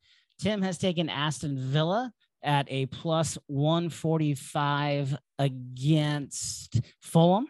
[0.43, 2.11] Tim has taken Aston Villa
[2.43, 7.47] at a plus 145 against Fulham.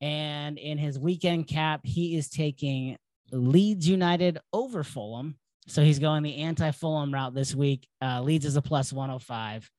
[0.00, 2.96] And in his weekend cap, he is taking
[3.30, 5.36] Leeds United over Fulham.
[5.68, 7.86] So he's going the anti Fulham route this week.
[8.02, 9.70] Uh, Leeds is a plus 105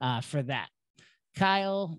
[0.00, 0.68] uh, for that.
[1.36, 1.98] Kyle,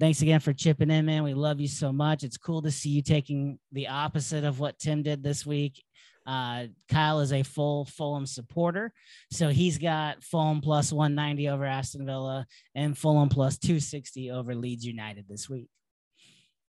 [0.00, 1.24] thanks again for chipping in, man.
[1.24, 2.24] We love you so much.
[2.24, 5.82] It's cool to see you taking the opposite of what Tim did this week.
[6.26, 8.92] Uh, Kyle is a full Fulham supporter.
[9.30, 14.84] So he's got Fulham plus 190 over Aston Villa and Fulham plus 260 over Leeds
[14.84, 15.68] United this week.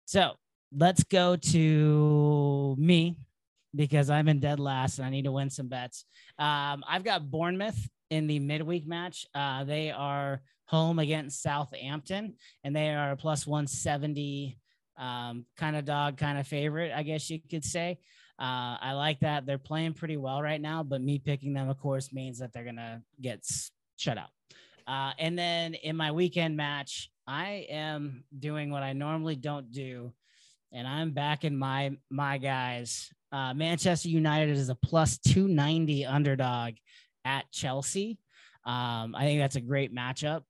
[0.05, 0.33] So
[0.77, 3.17] let's go to me
[3.75, 6.05] because I'm in dead last and I need to win some bets.
[6.39, 9.27] Um, I've got Bournemouth in the midweek match.
[9.35, 12.35] Uh, they are home against Southampton
[12.65, 14.59] and they are a plus 170
[14.99, 17.99] um, kind of dog, kind of favorite, I guess you could say.
[18.41, 19.45] Uh, I like that.
[19.45, 22.65] They're playing pretty well right now, but me picking them, of course, means that they're
[22.77, 23.47] to get
[23.99, 24.31] shut out.
[24.87, 30.13] Uh, and then in my weekend match, I am doing what I normally don't do,
[30.73, 33.13] and I'm backing my my guys.
[33.31, 36.75] Uh, Manchester United is a plus 290 underdog
[37.25, 38.19] at Chelsea.
[38.65, 40.43] Um, I think that's a great matchup.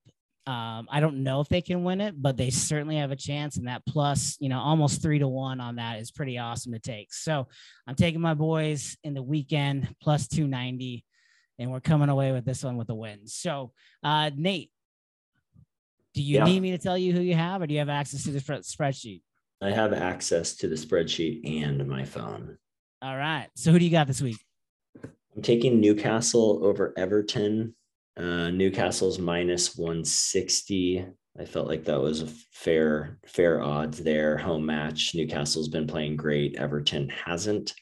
[0.51, 3.57] Um, I don't know if they can win it, but they certainly have a chance.
[3.57, 6.80] And that plus, you know, almost three to one on that is pretty awesome to
[6.80, 7.14] take.
[7.14, 7.46] So
[7.86, 11.05] I'm taking my boys in the weekend plus 290,
[11.61, 13.28] and we're coming away with this one with a win.
[13.28, 13.70] So,
[14.03, 14.72] uh, Nate,
[16.14, 16.44] do you Yeah.
[16.46, 18.40] need me to tell you who you have, or do you have access to the
[18.40, 19.22] spreadsheet?
[19.61, 22.59] I have access to the spreadsheet and my phone.
[23.03, 23.46] All right.
[23.55, 24.38] So, who do you got this week?
[25.05, 27.76] I'm taking Newcastle over Everton.
[28.16, 31.06] Uh, Newcastle's minus 160.
[31.38, 34.36] I felt like that was a fair fair odds there.
[34.36, 35.14] Home match.
[35.14, 36.56] Newcastle's been playing great.
[36.56, 37.72] Everton hasn't.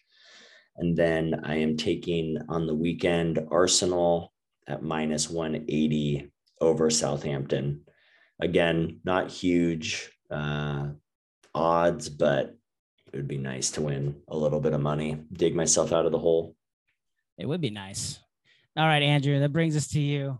[0.76, 4.32] And then I am taking on the weekend Arsenal
[4.68, 7.82] at minus 180 over Southampton.
[8.40, 10.88] Again, not huge uh,
[11.54, 12.56] odds, but
[13.12, 16.12] it would be nice to win a little bit of money, dig myself out of
[16.12, 16.54] the hole.
[17.38, 18.20] It would be nice.
[18.76, 20.38] All right, Andrew, that brings us to you.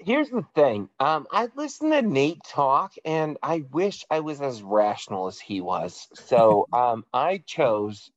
[0.00, 0.88] Here's the thing.
[0.98, 5.60] Um, I listened to Nate talk, and I wish I was as rational as he
[5.60, 6.08] was.
[6.14, 8.10] So um, I chose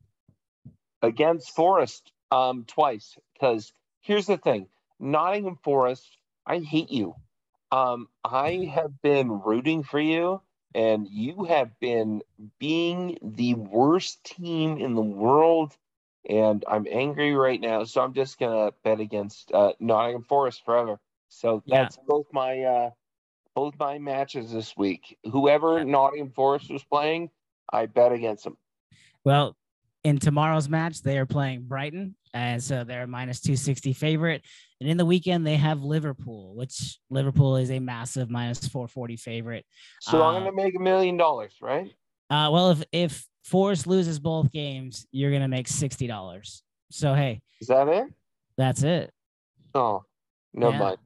[1.03, 4.67] against Forest um, twice because here's the thing:
[4.99, 6.17] Nottingham Forest.
[6.45, 7.15] I hate you.
[7.71, 10.41] Um, I have been rooting for you,
[10.73, 12.21] and you have been
[12.59, 15.75] being the worst team in the world.
[16.29, 20.99] And I'm angry right now, so I'm just gonna bet against uh, Nottingham Forest forever.
[21.29, 21.83] So Yeah.
[21.83, 22.89] that's both my uh
[23.55, 25.17] both my matches this week.
[25.31, 27.29] Whoever Nottingham Forest was playing,
[27.71, 28.57] I bet against them.
[29.23, 29.55] Well,
[30.03, 34.43] in tomorrow's match, they are playing Brighton, and so they're a minus 260 favorite.
[34.81, 39.65] And in the weekend, they have Liverpool, which Liverpool is a massive minus 440 favorite.
[40.01, 41.93] So Uh, I'm gonna make a million dollars, right?
[42.29, 46.63] Uh, well, if if Forest loses both games, you're gonna make sixty dollars.
[46.91, 48.07] So hey, Is that it?
[48.57, 49.11] that's it.
[49.75, 50.03] Oh,
[50.53, 50.79] no Yeah.
[50.79, 50.97] mind.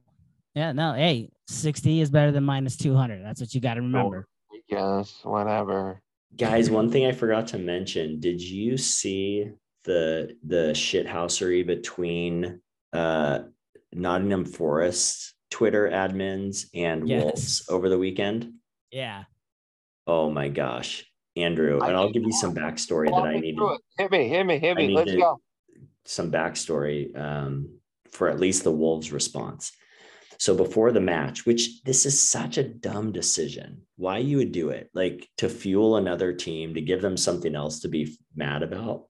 [0.54, 3.24] Yeah, no, hey, sixty is better than minus two hundred.
[3.24, 4.26] That's what you got to remember.
[4.68, 6.00] Yes, whatever.
[6.36, 9.50] Guys, one thing I forgot to mention, did you see
[9.84, 12.60] the the shithousery between
[12.92, 13.40] uh
[13.92, 17.22] Nottingham Forest Twitter admins and Yes.
[17.24, 18.52] Wolves over the weekend?
[18.90, 19.24] Yeah,
[20.06, 21.04] Oh my gosh.
[21.42, 23.56] Andrew, and I'll give you some backstory that I need.
[23.96, 24.88] Hit me, hit me, hit me.
[24.88, 25.40] Let's go.
[26.04, 27.78] some backstory um,
[28.10, 29.72] for at least the Wolves' response.
[30.38, 34.70] So before the match, which this is such a dumb decision, why you would do
[34.70, 39.06] it, like to fuel another team, to give them something else to be mad about.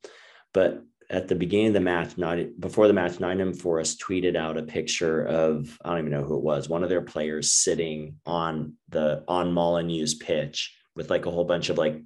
[0.55, 4.57] But at the beginning of the match, not before the match, Nottingham Forest tweeted out
[4.57, 8.17] a picture of I don't even know who it was, one of their players sitting
[8.25, 12.03] on the on Molyneux's pitch with like a whole bunch of like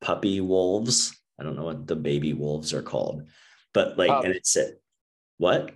[0.00, 1.16] puppy wolves.
[1.38, 3.22] I don't know what the baby wolves are called,
[3.72, 4.36] but like, and Cubs.
[4.36, 4.74] it said,
[5.36, 5.70] what?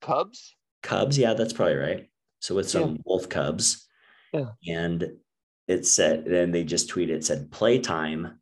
[0.00, 0.54] Cubs?
[0.82, 1.16] Cubs?
[1.16, 2.10] Yeah, that's probably right.
[2.40, 3.86] So with some wolf cubs.
[4.32, 4.50] Yeah.
[4.68, 5.12] And
[5.68, 8.40] it said, then they just tweeted, it said playtime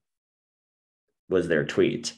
[1.28, 2.14] was their tweet,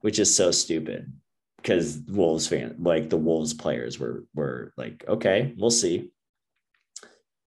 [0.00, 1.12] which is so stupid
[1.56, 6.10] because Wolves fan, like the Wolves players were were like, okay, we'll see.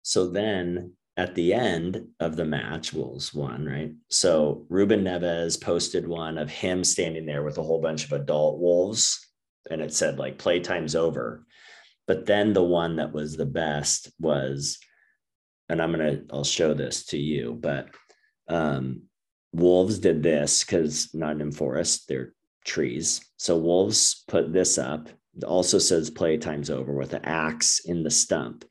[0.03, 3.93] So then at the end of the match, Wolves won, right?
[4.09, 8.59] So Ruben Neves posted one of him standing there with a whole bunch of adult
[8.59, 9.27] wolves,
[9.71, 11.45] and it said like playtime's over.
[12.07, 14.79] But then the one that was the best was,
[15.69, 17.89] and I'm gonna I'll show this to you, but
[18.49, 19.03] um
[19.53, 22.35] Wolves did this because Nottingham Forest, they're
[22.65, 23.21] trees.
[23.37, 25.09] So Wolves put this up.
[25.37, 28.65] It also says playtime's over with an axe in the stump.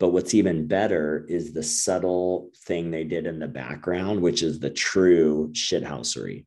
[0.00, 4.58] But what's even better is the subtle thing they did in the background, which is
[4.58, 6.46] the true shithousery.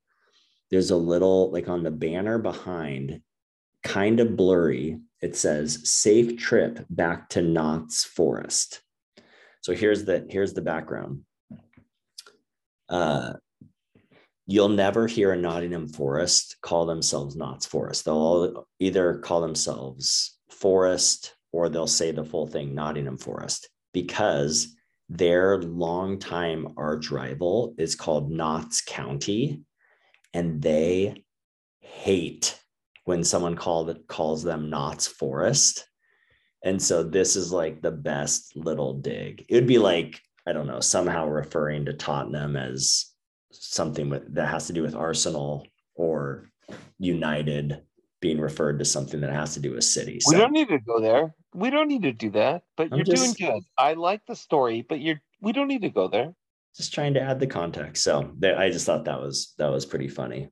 [0.69, 3.21] There's a little, like on the banner behind,
[3.83, 8.81] kind of blurry, it says safe trip back to Notts Forest.
[9.61, 11.21] So here's the here's the background.
[12.89, 13.33] Uh,
[14.45, 18.05] you'll never hear a Nottingham Forest call themselves Notts Forest.
[18.05, 24.75] They'll all either call themselves Forest or they'll say the full thing Nottingham Forest because
[25.09, 29.61] their longtime arch rival is called Notts County,
[30.33, 31.23] and they
[31.79, 32.59] hate
[33.05, 35.87] when someone called calls them Notts Forest.
[36.63, 39.45] And so this is like the best little dig.
[39.47, 43.05] It would be like, I don't know, somehow referring to Tottenham as
[43.51, 46.49] something with, that has to do with Arsenal or
[46.99, 47.81] United
[48.19, 50.19] being referred to something that has to do with city.
[50.27, 51.33] We don't need to go there.
[51.53, 52.63] We don't need to do that.
[52.75, 53.63] But I'm you're just- doing good.
[53.77, 56.33] I like the story, but you're we don't need to go there.
[56.75, 58.03] just trying to add the context.
[58.03, 60.49] So there, I just thought that was that was pretty funny.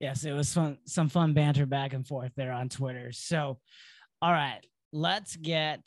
[0.00, 3.12] Yes, it was fun, some fun banter back and forth there on Twitter.
[3.12, 3.58] So,
[4.22, 4.60] all right,
[4.92, 5.80] let's get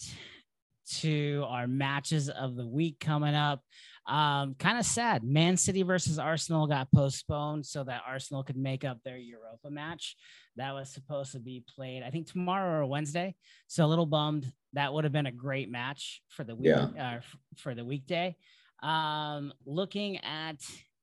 [1.00, 3.62] to our matches of the week coming up.
[4.06, 5.24] Um, kind of sad.
[5.24, 10.18] Man City versus Arsenal got postponed so that Arsenal could make up their Europa match.
[10.58, 13.36] That was supposed to be played, I think, tomorrow or Wednesday.
[13.68, 14.52] So a little bummed.
[14.74, 16.88] That would have been a great match for the week Yeah.
[17.18, 17.22] uh,
[17.58, 18.36] for the weekday.
[18.82, 20.58] Um, looking at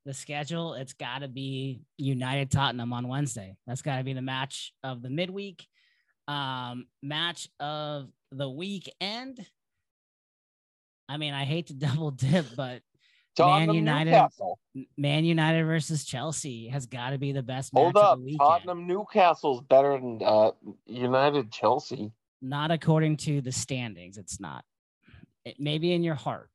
[0.04, 3.56] the schedule, it's got to be United Tottenham on Wednesday.
[3.66, 5.66] That's got to be the match of the midweek.
[6.28, 9.44] Um, match of the weekend.
[11.08, 12.82] I mean, I hate to double dip, but
[13.40, 14.58] Tottenham United- Newcastle.
[14.96, 18.18] Man United versus Chelsea has got to be the best match Hold of up.
[18.18, 18.38] the weekend.
[18.40, 20.50] Tottenham Newcastle's better than uh,
[20.86, 22.12] United Chelsea.
[22.42, 24.16] Not according to the standings.
[24.16, 24.64] It's not.
[25.44, 26.48] It may be in your heart.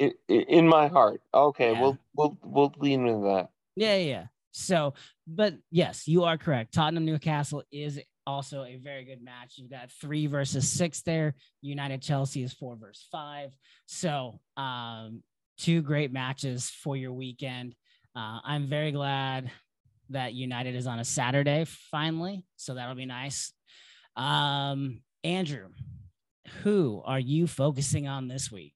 [0.00, 1.22] I i in my heart.
[1.32, 1.80] Okay, Yeah.
[1.80, 3.48] we'll we'll we'll lean into that.
[3.76, 4.24] Yeah, yeah, yeah.
[4.52, 4.94] So,
[5.26, 6.72] but yes, you are correct.
[6.74, 9.54] Tottenham Newcastle is also a very good match.
[9.56, 11.34] You've got three versus six there.
[11.62, 13.50] United Chelsea is four versus five.
[13.86, 15.22] So, um,
[15.58, 17.74] two great matches for your weekend.
[18.14, 19.50] Uh, I'm very glad
[20.10, 22.44] that United is on a Saturday finally.
[22.56, 23.52] So that'll be nice.
[24.16, 25.68] Um, Andrew,
[26.62, 28.74] who are you focusing on this week?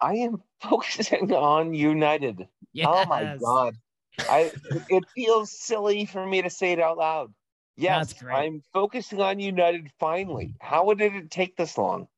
[0.00, 2.46] I am focusing on United.
[2.84, 3.74] Oh my god.
[4.18, 4.50] I
[4.88, 7.32] it feels silly for me to say it out loud.
[7.76, 10.54] Yes, I'm focusing on United finally.
[10.60, 12.08] How did it take this long?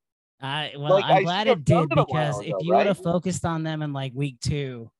[0.40, 2.74] I well, Like, I'm I glad it did it a while because if ago, you
[2.74, 4.90] would have focused on them in like week two,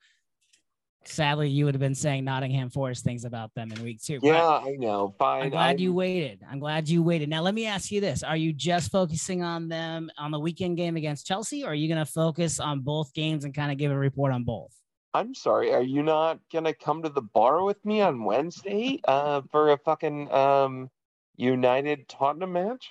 [1.05, 4.21] sadly you would have been saying Nottingham Forest things about them in week two.
[4.21, 5.15] But Yeah, I know.
[5.19, 5.45] Fine.
[5.45, 6.43] I'm glad I'm- you waited.
[6.51, 7.29] I'm glad you waited.
[7.29, 10.77] Now let me ask you this: Are you just focusing on them on the weekend
[10.77, 13.79] game against Chelsea, or are you going to focus on both games and kind of
[13.79, 14.73] give a report on both?
[15.15, 15.73] I'm sorry.
[15.73, 19.79] Are you not gonna come to the bar with me on Wednesday uh, for a
[19.79, 20.91] fucking um,
[21.37, 22.89] United Tottenham match?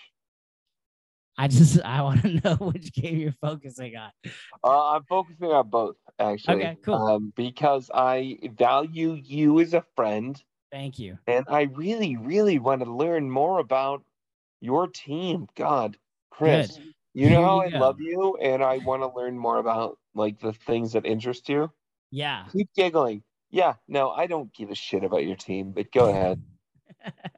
[1.37, 4.11] I just I want to know which game you're focusing on.
[4.63, 6.55] Uh, I'm focusing on both actually.
[6.55, 6.95] Okay, cool.
[6.95, 11.17] Um, because I value you as a friend, Thank you.
[11.27, 14.03] and I really, really want to learn more about
[14.61, 15.47] your team.
[15.55, 15.97] God,
[16.31, 16.93] Chris, Good.
[17.13, 17.79] You know how I go.
[17.79, 21.71] love you and I want to learn more about like the things that interest you?
[22.11, 22.45] Yeah.
[22.53, 23.23] Keep giggling.
[23.49, 26.39] Yeah, no, I don't give a shit about your team, but go ahead.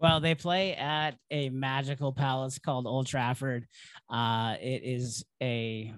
[0.00, 3.66] well, they play at a magical palace called Old Trafford.
[4.08, 5.92] Uh, it is a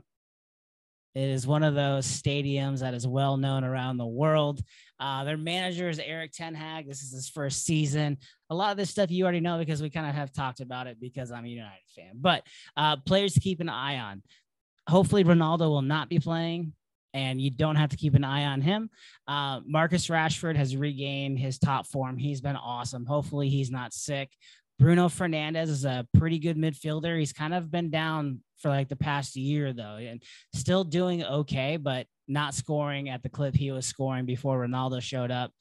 [1.15, 4.63] it is one of those stadiums that is well known around the world.
[5.01, 6.87] Uh, their manager is Erik Ten Hag.
[6.87, 8.17] This is his first season.
[8.49, 10.87] A lot of this stuff you already know because we kind of have talked about
[10.87, 12.13] it because I'm a United fan.
[12.15, 12.45] But
[12.77, 14.23] uh, players to keep an eye on.
[14.89, 16.75] Hopefully, Ronaldo will not be playing,
[17.15, 18.91] and you don't have to keep an eye on him.
[19.27, 22.17] Uh, Marcus Rashford has regained his top form.
[22.19, 23.07] He's been awesome.
[23.07, 24.31] Hopefully, he's not sick.
[24.79, 27.19] Bruno Fernandes is a pretty good midfielder.
[27.19, 30.23] He's kind of been down for like the past year, though, and
[30.55, 35.31] still doing okay, but not scoring at the clip he was scoring before Ronaldo showed
[35.31, 35.53] up.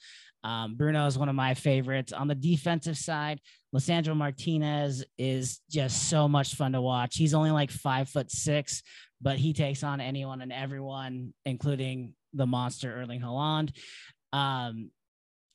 [0.44, 2.14] Um, Bruno is one of my favorites.
[2.14, 3.42] On the defensive side,
[3.76, 7.18] Lisandro Martinez is just so much fun to watch.
[7.18, 8.82] He's only like five foot six,
[9.22, 13.76] but he takes on anyone and everyone, including the monster Erling Haaland.
[14.32, 14.92] Um,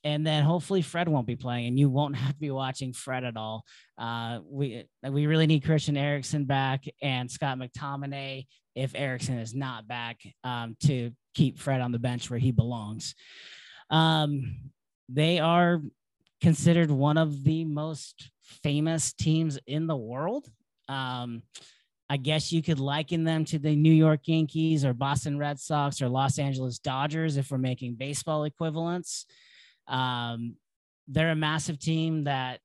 [0.02, 3.24] and then hopefully Fred won't be playing, and you won't have to be watching Fred
[3.24, 3.64] at all.
[3.98, 9.86] Uh, we we really need Christian Eriksen back and Scott McTominay if Eriksen is not
[9.86, 13.14] back um, to keep Fred on the bench where he belongs.
[13.90, 14.70] Um,
[15.08, 15.80] they are
[16.40, 18.30] considered one of the most
[18.62, 20.46] famous teams in the world.
[20.88, 21.42] Um,
[22.14, 26.00] I guess you could liken them to the New York Yankees or Boston Red Sox
[26.00, 29.26] or Los Angeles Dodgers if we're making baseball equivalents.
[29.88, 30.54] Um,
[31.08, 32.60] they're a massive team that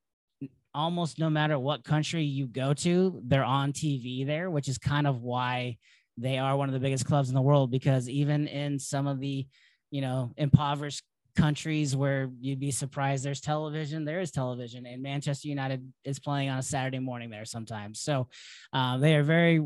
[0.75, 5.07] almost no matter what country you go to, they're on TV there, which is kind
[5.07, 5.77] of why
[6.15, 7.71] they are one of the biggest clubs in the world.
[7.71, 9.47] Because even in some of the,
[9.89, 11.01] you know, impoverished
[11.35, 16.49] countries where you'd be surprised there's television, there is television, and Manchester United is playing
[16.49, 17.99] on a Saturday morning there sometimes.
[17.99, 18.27] So
[18.73, 19.61] uh, they are very,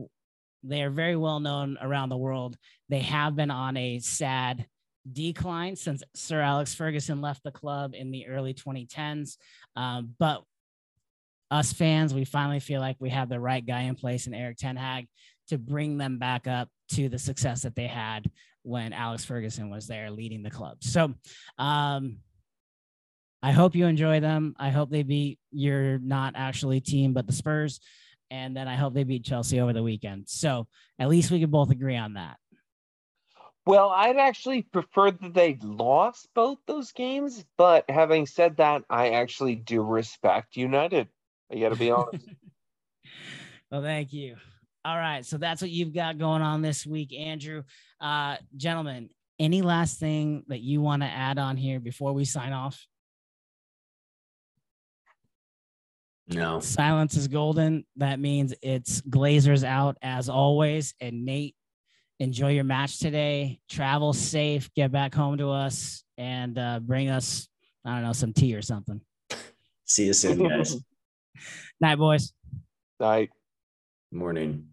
[0.64, 2.58] they are very well known around the world.
[2.90, 4.66] They have been on a sad
[5.12, 9.38] decline since Sir Alex Ferguson left the club in the early 2010s.
[9.76, 10.44] Um, but
[11.52, 14.58] us fans, we finally feel like we have the right guy in place in Erik
[14.58, 15.08] Ten Hag
[15.50, 18.30] to bring them back up to the success that they had
[18.64, 20.78] when Alex Ferguson was there leading the club.
[20.82, 21.14] So,
[21.58, 22.18] um,
[23.44, 24.56] I hope you enjoy them.
[24.58, 27.82] I hope they beat your not actually team, but the Spurs.
[28.32, 30.30] And then I hope they beat Chelsea over the weekend.
[30.30, 30.66] So
[30.98, 32.38] at least we can both agree on that.
[33.66, 39.12] Well, I'd actually prefer that they lost both those games, but having said that, I
[39.12, 41.10] actually do respect United.
[41.52, 42.28] I got to be honest.
[43.72, 44.36] well, thank you.
[44.86, 47.64] All right, so that's what you've got going on this week, Andrew.
[48.04, 52.52] Uh, gentlemen, any last thing that you want to add on here before we sign
[52.52, 52.86] off?
[56.28, 56.60] No.
[56.60, 57.86] Silence is golden.
[57.96, 60.94] That means it's Glazers out as always.
[61.00, 61.56] And Nate,
[62.20, 63.60] enjoy your match today.
[63.70, 64.70] Travel safe.
[64.76, 67.48] Get back home to us and uh, bring us,
[67.86, 69.00] I don't know, some tea or something.
[69.86, 70.76] See you soon, guys.
[71.82, 72.34] Night, boys.
[73.00, 73.30] Night.
[74.12, 74.68] Morning.